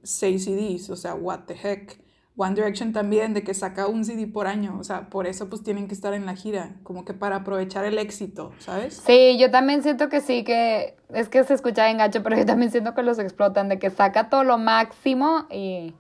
[0.04, 2.00] seis CDs, o sea, what the heck.
[2.40, 5.62] One Direction también, de que saca un CD por año, o sea, por eso pues
[5.62, 9.02] tienen que estar en la gira, como que para aprovechar el éxito, ¿sabes?
[9.06, 12.46] Sí, yo también siento que sí, que es que se escucha en gacho, pero yo
[12.46, 15.94] también siento que los explotan, de que saca todo lo máximo y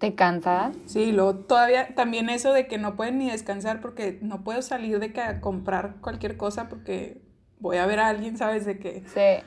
[0.00, 0.74] ¿Te cansas?
[0.86, 4.98] Sí, luego todavía también eso de que no pueden ni descansar porque no puedo salir
[4.98, 7.20] de que a comprar cualquier cosa porque
[7.58, 8.64] voy a ver a alguien, ¿sabes?
[8.64, 9.04] De que...
[9.12, 9.44] Sí.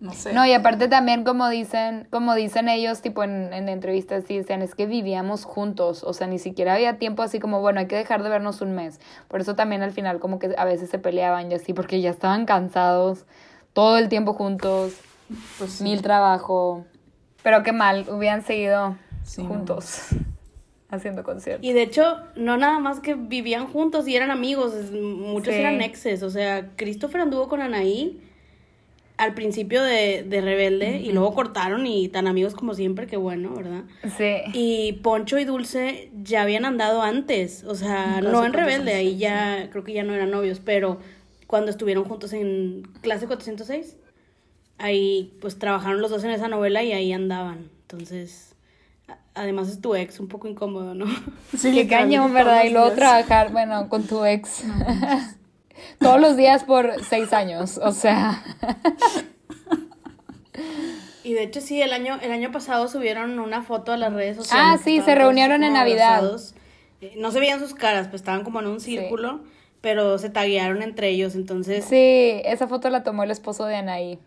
[0.00, 0.32] No sé.
[0.32, 4.74] No, y aparte también como dicen, como dicen ellos, tipo en, en entrevistas, dicen, es
[4.74, 8.22] que vivíamos juntos, o sea, ni siquiera había tiempo así como, bueno, hay que dejar
[8.22, 8.98] de vernos un mes.
[9.28, 12.08] Por eso también al final como que a veces se peleaban y así, porque ya
[12.08, 13.26] estaban cansados,
[13.74, 14.94] todo el tiempo juntos,
[15.58, 16.86] pues mil trabajo.
[17.42, 18.96] Pero qué mal, hubieran seguido
[19.36, 20.06] juntos.
[20.88, 21.64] Haciendo conciertos.
[21.64, 26.24] Y de hecho, no nada más que vivían juntos y eran amigos, muchos eran exes.
[26.24, 28.20] O sea, Christopher anduvo con Anaí
[29.20, 33.82] al principio de, Rebelde y luego cortaron y tan amigos como siempre, que bueno, ¿verdad?
[34.16, 34.36] Sí.
[34.54, 39.68] Y Poncho y Dulce ya habían andado antes, o sea, no en Rebelde, ahí ya
[39.70, 41.00] creo que ya no eran novios, pero
[41.46, 43.98] cuando estuvieron juntos en clase 406,
[44.78, 47.68] ahí pues trabajaron los dos en esa novela y ahí andaban.
[47.82, 48.54] Entonces,
[49.34, 51.04] además es tu ex, un poco incómodo, ¿no?
[51.58, 52.64] Sí, Qué cañón, ¿verdad?
[52.64, 54.64] Y luego trabajar, bueno, con tu ex.
[55.98, 58.42] Todos los días por seis años, o sea.
[61.22, 64.36] Y de hecho sí, el año, el año pasado subieron una foto a las redes
[64.36, 64.80] sociales.
[64.80, 66.22] Ah, sí, se reunieron en Navidad.
[67.00, 69.40] Eh, no se veían sus caras, pues estaban como en un círculo,
[69.80, 71.84] pero se taguearon entre ellos, entonces...
[71.84, 74.18] Sí, esa foto la tomó el esposo de Anaí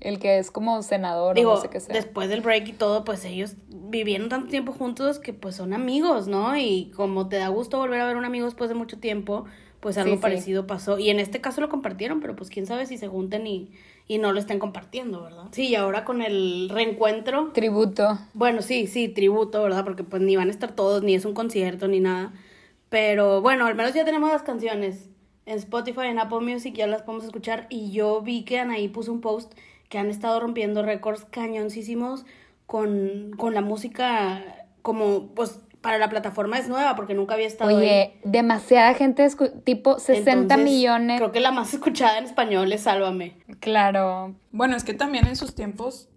[0.00, 1.94] el que es como senador o no sé qué sea.
[1.94, 6.26] Después del break y todo, pues ellos vivieron tanto tiempo juntos que pues son amigos,
[6.26, 6.56] ¿no?
[6.56, 9.44] Y como te da gusto volver a ver a un amigo después de mucho tiempo,
[9.80, 10.98] pues algo parecido pasó.
[10.98, 13.72] Y en este caso lo compartieron, pero pues quién sabe si se junten y,
[14.06, 15.44] y no lo estén compartiendo, ¿verdad?
[15.52, 17.50] Sí, y ahora con el reencuentro.
[17.52, 18.18] Tributo.
[18.34, 19.84] Bueno, sí, sí, tributo, ¿verdad?
[19.84, 22.32] Porque pues ni van a estar todos, ni es un concierto, ni nada.
[22.90, 25.08] Pero bueno, al menos ya tenemos las canciones.
[25.46, 27.66] En Spotify, en Apple Music ya las podemos escuchar.
[27.70, 29.54] Y yo vi que Anaí puso un post
[29.88, 32.26] que han estado rompiendo récords cañoncísimos
[32.66, 37.74] con, con la música como, pues, para la plataforma es nueva porque nunca había estado
[37.74, 39.26] Oye, demasiada gente,
[39.64, 41.18] tipo 60 millones.
[41.18, 43.36] Creo que la más escuchada en español es Sálvame.
[43.60, 44.34] Claro.
[44.52, 46.08] Bueno, es que también en sus tiempos,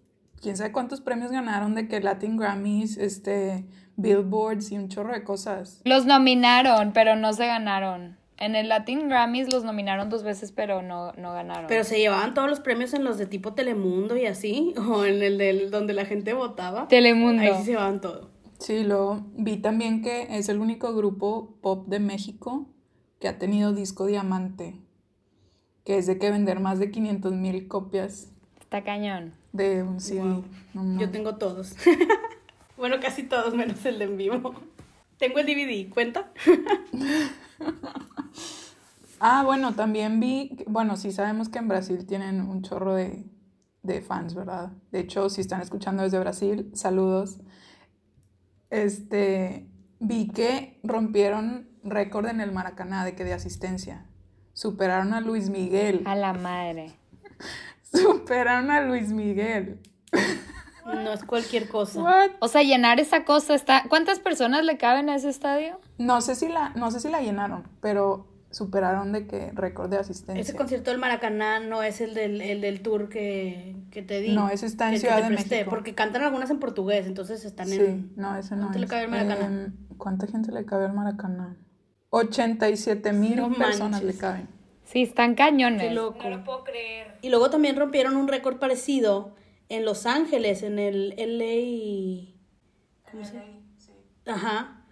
[0.41, 5.24] quién sabe cuántos premios ganaron de que Latin Grammys, este, Billboards y un chorro de
[5.24, 5.82] cosas.
[5.86, 8.18] Los nominaron, pero no se ganaron.
[8.38, 11.68] En el Latin Grammys los nominaron dos veces, pero no, no ganaron.
[11.68, 15.24] Pero se llevaban todos los premios en los de tipo Telemundo y así, o en
[15.24, 16.89] el del donde la gente votaba.
[16.89, 17.41] Telemundo.
[17.41, 18.33] Ahí sí se llevaban todo.
[18.64, 22.66] Sí, lo vi también que es el único grupo pop de México
[23.20, 24.80] que ha tenido disco diamante,
[25.84, 28.32] que es de que vender más de 500 mil copias.
[28.61, 29.34] Está cañón.
[29.51, 30.43] De un CD.
[30.97, 31.76] Yo tengo todos.
[32.78, 34.53] bueno, casi todos, menos el de en vivo.
[35.18, 36.32] Tengo el DVD, ¿cuenta?
[39.26, 43.24] Ah, bueno, también vi, bueno, sí sabemos que en Brasil tienen un chorro de,
[44.05, 44.74] fans, ¿verdad?
[44.91, 47.39] De hecho, si están escuchando desde Brasil, saludos.
[48.74, 49.68] Este,
[50.00, 54.08] vi que rompieron récord en el Maracaná de que de asistencia.
[54.54, 56.02] Superaron a Luis Miguel.
[56.08, 56.92] A la madre.
[57.84, 59.80] Superaron a Luis Miguel.
[60.86, 62.32] No es cualquier cosa.
[62.40, 63.84] O sea, llenar esa cosa está.
[63.90, 65.80] ¿Cuántas personas le caben a ese estadio?
[66.00, 69.97] No sé si la, no sé si la llenaron, pero superaron de que récord de
[69.97, 70.39] asistencia.
[70.39, 74.34] Ese concierto del Maracaná no es el del, el del tour que, que te di.
[74.34, 75.70] No, ese está en Ciudad de México.
[75.70, 77.80] Porque cantan algunas en portugués, entonces están en...
[77.80, 79.45] Sí, no, ese no ¿Cuánto le cabe al Maracaná?
[79.45, 81.58] Em, ¿Cuánta gente le cabe al Maracaná?
[82.12, 84.47] 87 mil personas le caben.
[84.84, 85.82] Sí, están cañones.
[85.82, 86.20] Qué loco.
[86.22, 87.18] No lo puedo creer.
[87.24, 89.36] Y luego también rompieron un récord parecido
[89.70, 92.34] en Los Ángeles, en el LA...
[93.12, 93.54] ¿Cómo se llama?
[94.26, 94.83] Ajá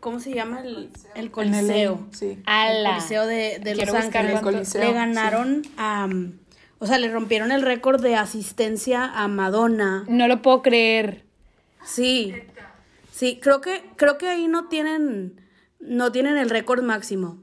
[0.00, 2.06] ¿Cómo se llama el, el coliseo?
[2.12, 2.38] sí.
[2.46, 4.74] El coliseo de, de Los Ángeles.
[4.74, 6.08] Le ganaron a...
[6.78, 10.04] O sea, le rompieron el récord de asistencia a Madonna.
[10.08, 11.24] No lo puedo creer.
[11.84, 12.34] Sí.
[13.10, 15.40] Sí, creo que, creo que ahí no tienen,
[15.80, 17.38] no tienen el récord máximo.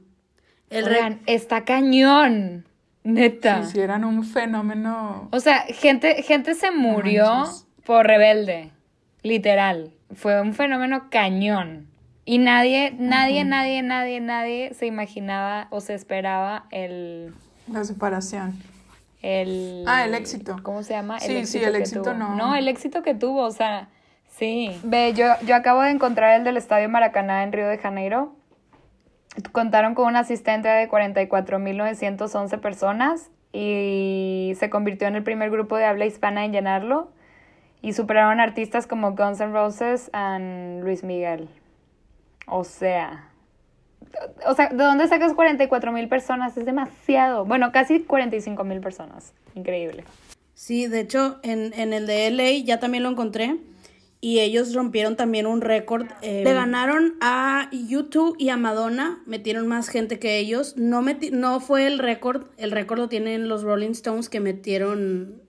[0.70, 2.64] El está cañón.
[3.02, 3.60] Neta.
[3.60, 5.28] Hicieran un fenómeno.
[5.32, 7.44] O sea, gente, gente se murió
[7.84, 8.70] por rebelde.
[9.22, 9.92] Literal.
[10.14, 11.88] Fue un fenómeno cañón.
[12.24, 17.34] Y nadie, nadie, nadie, nadie, nadie se imaginaba o se esperaba el...
[17.70, 18.58] La separación.
[19.20, 19.84] El...
[19.86, 20.56] Ah, el éxito.
[20.62, 21.20] ¿Cómo se llama?
[21.20, 22.34] sí, sí, el éxito no.
[22.34, 23.88] No, el éxito que tuvo, o sea,
[24.28, 24.78] sí.
[24.84, 28.34] Ve, yo, yo acabo de encontrar el del Estadio Maracaná en Río de Janeiro.
[29.52, 35.84] Contaron con una asistente de 44.911 personas y se convirtió en el primer grupo de
[35.84, 37.10] habla hispana en llenarlo
[37.82, 41.48] y superaron artistas como Guns N' Roses y Luis Miguel.
[42.46, 43.30] O sea,
[44.46, 46.56] o sea, ¿de dónde sacas 44 mil personas?
[46.56, 47.44] Es demasiado.
[47.44, 49.32] Bueno, casi 45 mil personas.
[49.54, 50.04] Increíble.
[50.54, 53.58] Sí, de hecho, en, en, el de LA ya también lo encontré.
[54.20, 56.06] Y ellos rompieron también un récord.
[56.22, 59.22] Eh, le ganaron a YouTube y a Madonna.
[59.26, 60.78] Metieron más gente que ellos.
[60.78, 62.46] No, no fue el récord.
[62.56, 65.42] El récord lo tienen los Rolling Stones que metieron.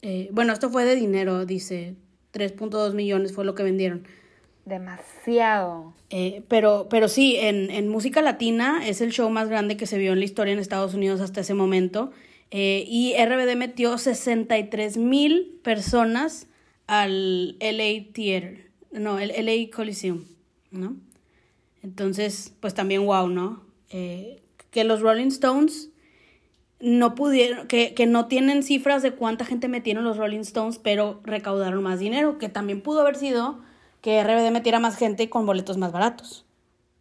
[0.00, 1.96] Eh, bueno, esto fue de dinero, dice.
[2.32, 4.06] 3.2 millones fue lo que vendieron.
[4.66, 5.94] Demasiado.
[6.10, 9.96] Eh, pero, pero sí, en, en, música latina es el show más grande que se
[9.96, 12.10] vio en la historia en Estados Unidos hasta ese momento.
[12.50, 16.48] Eh, y RBD metió 63 mil personas
[16.88, 20.24] al LA Theater, no, el LA Coliseum,
[20.72, 20.96] ¿no?
[21.84, 23.62] Entonces, pues también wow, ¿no?
[23.90, 24.42] Eh,
[24.72, 25.90] que los Rolling Stones
[26.80, 31.20] no pudieron, que, que no tienen cifras de cuánta gente metieron los Rolling Stones, pero
[31.24, 33.60] recaudaron más dinero, que también pudo haber sido
[34.00, 36.44] que RBD metiera más gente con boletos más baratos.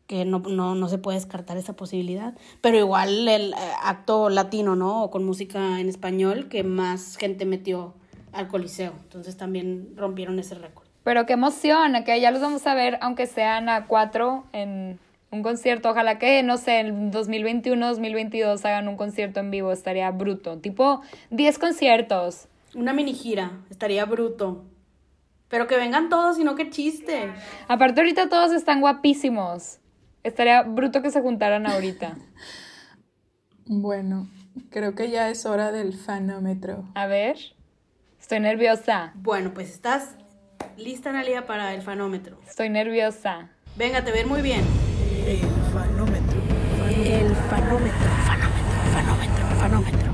[0.07, 2.35] Que no, no, se puede descartar esa posibilidad.
[2.61, 5.03] Pero igual el eh, acto latino, ¿no?
[5.03, 7.95] O con música en español, que más gente metió
[8.31, 8.93] al Coliseo.
[9.03, 10.85] Entonces también rompieron ese récord.
[11.03, 14.99] Pero qué emoción, que ya los vamos a ver, aunque sean a cuatro en
[15.31, 15.89] un concierto.
[15.89, 20.57] Ojalá que, no sé, en 2021, 2022 hagan un concierto en vivo, estaría bruto.
[20.57, 22.47] Tipo 10 conciertos.
[22.73, 24.63] Una mini gira, estaría bruto.
[25.49, 27.31] Pero que vengan todos y no que chiste.
[27.67, 29.79] Aparte ahorita todos están guapísimos.
[30.23, 32.17] Estaría bruto que se juntaran ahorita.
[33.65, 34.27] bueno,
[34.69, 36.85] creo que ya es hora del fanómetro.
[36.95, 37.37] A ver.
[38.19, 39.11] Estoy nerviosa.
[39.13, 40.15] Bueno, pues estás
[40.77, 42.39] lista, Analia, para el fanómetro.
[42.47, 43.49] Estoy nerviosa.
[43.75, 44.63] Venga, te ven muy bien.
[45.27, 45.39] El
[45.71, 46.41] fanómetro.
[46.89, 48.09] El fanómetro.
[48.25, 50.11] Fanómetro, fanómetro, fanómetro.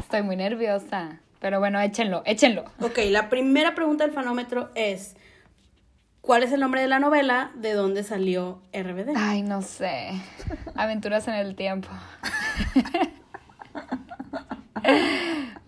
[0.00, 1.20] Estoy muy nerviosa.
[1.42, 2.64] Pero bueno, échenlo, échenlo.
[2.80, 5.16] Ok, la primera pregunta del fanómetro es,
[6.20, 7.50] ¿cuál es el nombre de la novela?
[7.56, 9.14] ¿De dónde salió RBD?
[9.16, 10.12] Ay, no sé.
[10.76, 11.88] Aventuras en el tiempo.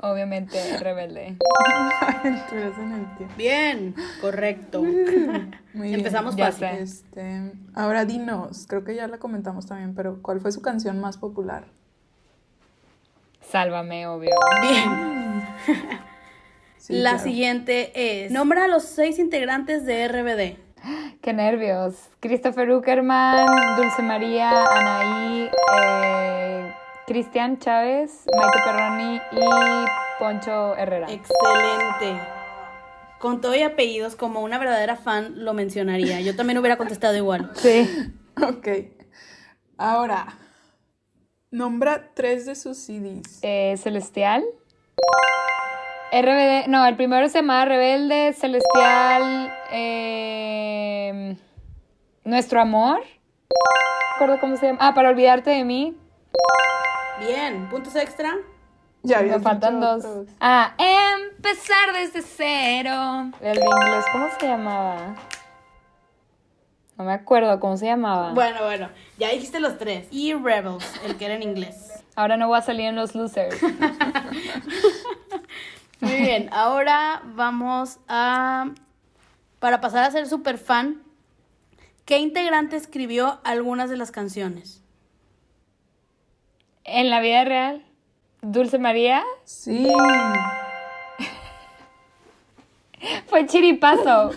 [0.00, 1.38] Obviamente, rebelde.
[2.02, 3.34] Aventuras en el tiempo.
[3.36, 4.80] Bien, correcto.
[5.72, 6.68] Muy Empezamos fácil.
[6.68, 11.16] Este, ahora dinos, creo que ya la comentamos también, pero ¿cuál fue su canción más
[11.16, 11.64] popular?
[13.40, 14.30] Sálvame, obvio.
[14.62, 15.33] Bien.
[16.88, 20.58] la siguiente es, nombra a los seis integrantes de RBD.
[21.22, 21.94] Qué nervios.
[22.20, 25.50] Christopher Uckerman, Dulce María, Anaí,
[25.82, 26.74] eh,
[27.06, 31.06] Cristian Chávez, Maite Perroni y Poncho Herrera.
[31.10, 32.20] Excelente.
[33.18, 36.20] Con todo y apellidos, como una verdadera fan, lo mencionaría.
[36.20, 37.50] Yo también hubiera contestado igual.
[37.56, 37.88] Sí.
[38.42, 38.68] ok.
[39.78, 40.26] Ahora,
[41.54, 43.38] Nombra tres de sus CDs.
[43.42, 44.42] Eh, Celestial.
[46.12, 46.68] RBD.
[46.68, 49.52] No, el primero se llama Rebelde, Celestial.
[49.72, 51.36] Eh,
[52.24, 53.00] Nuestro amor.
[53.00, 54.78] No recuerdo cómo se llama.
[54.80, 55.96] Ah, para olvidarte de mí.
[57.20, 58.32] Bien, puntos extra.
[59.02, 60.04] Ya Me faltan dos.
[60.40, 63.30] Ah, empezar desde cero.
[63.40, 65.14] El de inglés, ¿cómo se llamaba?
[66.96, 68.32] No me acuerdo cómo se llamaba.
[68.32, 68.88] Bueno, bueno,
[69.18, 70.06] ya dijiste los tres.
[70.10, 72.04] Y Rebels, el que era en inglés.
[72.14, 73.60] Ahora no voy a salir en los losers.
[76.00, 78.70] Muy bien, ahora vamos a...
[79.58, 81.02] Para pasar a ser super fan,
[82.04, 84.82] ¿qué integrante escribió algunas de las canciones?
[86.84, 87.82] En la vida real,
[88.42, 89.24] Dulce María.
[89.44, 89.88] Sí.
[93.26, 94.32] Fue chiripazo.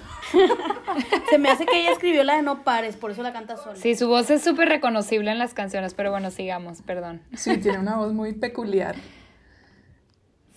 [1.30, 3.76] Se me hace que ella escribió la de No Pares, por eso la canta sola.
[3.76, 7.22] Sí, su voz es súper reconocible en las canciones, pero bueno, sigamos, perdón.
[7.34, 8.96] Sí, tiene una voz muy peculiar.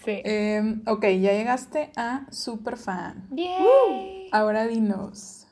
[0.05, 0.23] Sí.
[0.25, 3.27] Em, ok, ya llegaste a Superfan.
[3.31, 4.29] Bien.
[4.33, 5.47] Ahora dinos,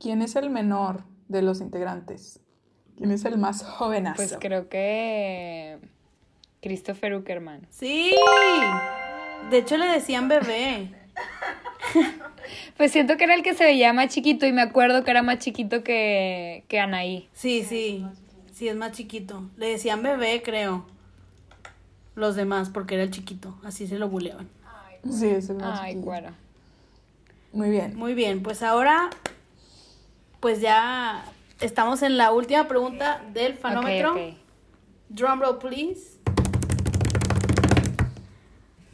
[0.00, 2.40] ¿quién es el menor de los integrantes?
[2.96, 4.16] ¿Quién es el más jovenazo?
[4.16, 5.78] Pues creo que
[6.60, 7.66] Christopher Uckerman.
[7.70, 8.12] Sí.
[9.50, 10.94] De hecho le decían bebé.
[12.76, 15.22] Pues siento que era el que se veía más chiquito y me acuerdo que era
[15.22, 17.28] más chiquito que, que Anaí.
[17.32, 18.04] Sí, sí.
[18.52, 19.48] Sí, es más chiquito.
[19.56, 20.86] Le decían bebé, creo.
[22.14, 23.56] Los demás, porque era el chiquito.
[23.64, 24.48] Así se lo buleaban.
[25.10, 26.30] Sí, es el más Ay, bueno.
[27.52, 27.96] Muy bien.
[27.96, 29.10] Muy bien, pues ahora,
[30.40, 31.24] pues ya
[31.60, 34.12] estamos en la última pregunta del fanómetro.
[34.12, 34.36] Ok, ok.
[35.08, 36.18] Drum roll, please.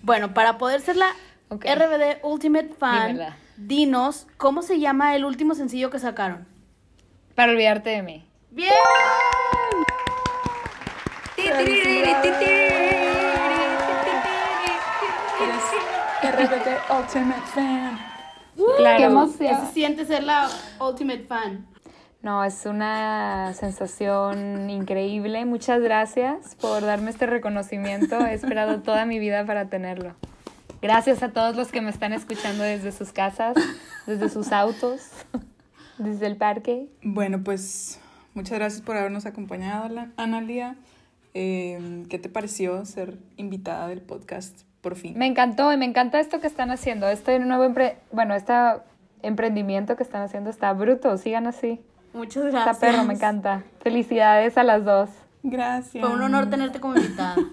[0.02, 1.10] Bueno, para poder ser la.
[1.50, 3.36] RBD Ultimate Fan, Dímela.
[3.56, 6.46] dinos cómo se llama el último sencillo que sacaron.
[7.34, 8.26] Para olvidarte de mí.
[8.50, 8.74] ¡Bien!
[16.22, 17.98] RBD Ultimate Fan.
[18.76, 19.28] Claro.
[19.38, 20.48] ¿Qué se siente ser la
[20.80, 21.66] Ultimate Fan?
[22.22, 25.44] No, es una sensación increíble.
[25.44, 28.18] Muchas gracias por darme este reconocimiento.
[28.26, 30.16] He esperado toda mi vida para tenerlo.
[30.82, 33.56] Gracias a todos los que me están escuchando desde sus casas,
[34.06, 35.10] desde sus autos,
[35.98, 36.88] desde el parque.
[37.02, 38.00] Bueno, pues
[38.34, 40.76] muchas gracias por habernos acompañado, Analia.
[41.34, 45.16] Eh, ¿Qué te pareció ser invitada del podcast por fin?
[45.18, 47.08] Me encantó y me encanta esto que están haciendo.
[47.08, 48.52] Este nuevo empre bueno, este
[49.22, 51.16] emprendimiento que están haciendo está bruto.
[51.18, 51.80] Sigan así.
[52.14, 52.78] Muchas Está gracias.
[52.78, 53.62] perro, me encanta.
[53.82, 55.10] Felicidades a las dos.
[55.42, 56.04] Gracias.
[56.04, 57.36] Fue un honor tenerte como invitada.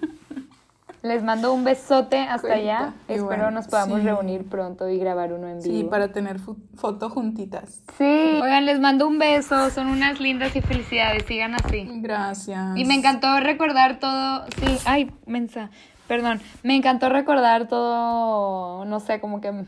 [1.02, 2.94] Les mando un besote hasta Cuenta, allá.
[3.06, 4.06] Espero nos podamos sí.
[4.06, 5.76] reunir pronto y grabar uno en vivo.
[5.76, 7.80] Sí, para tener fu- foto juntitas.
[7.96, 8.40] Sí.
[8.42, 9.70] Oigan, les mando un beso.
[9.70, 11.24] Son unas lindas y felicidades.
[11.26, 11.86] Sigan así.
[12.00, 12.76] Gracias.
[12.76, 14.46] Y me encantó recordar todo.
[14.58, 15.70] Sí, ay, mensa.
[16.08, 16.40] Perdón.
[16.62, 18.84] Me encantó recordar todo.
[18.84, 19.64] No sé, como que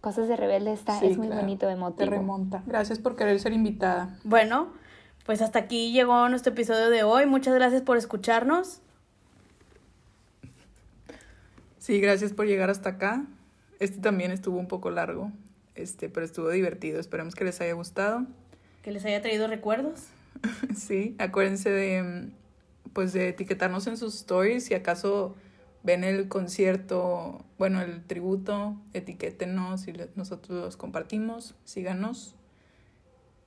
[0.00, 0.98] cosas de rebelde está.
[0.98, 2.10] Sí, es muy claro, bonito, Te emotivo.
[2.10, 2.62] remonta.
[2.66, 4.16] Gracias por querer ser invitada.
[4.24, 4.68] Bueno,
[5.26, 7.26] pues hasta aquí llegó nuestro episodio de hoy.
[7.26, 8.80] Muchas gracias por escucharnos.
[11.78, 13.24] Sí, gracias por llegar hasta acá.
[13.78, 15.30] Este también estuvo un poco largo,
[15.74, 16.98] este, pero estuvo divertido.
[16.98, 18.24] Esperemos que les haya gustado.
[18.82, 20.06] Que les haya traído recuerdos.
[20.76, 22.28] Sí, acuérdense de,
[22.92, 24.64] pues, de etiquetarnos en sus stories.
[24.66, 25.34] Si acaso
[25.86, 31.54] ven el concierto, bueno, el tributo, etiquétenos y nosotros los compartimos.
[31.64, 32.34] Síganos.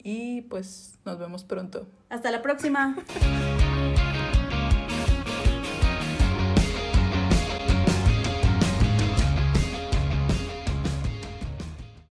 [0.01, 1.85] Y pues nos vemos pronto.
[2.09, 2.95] Hasta la próxima.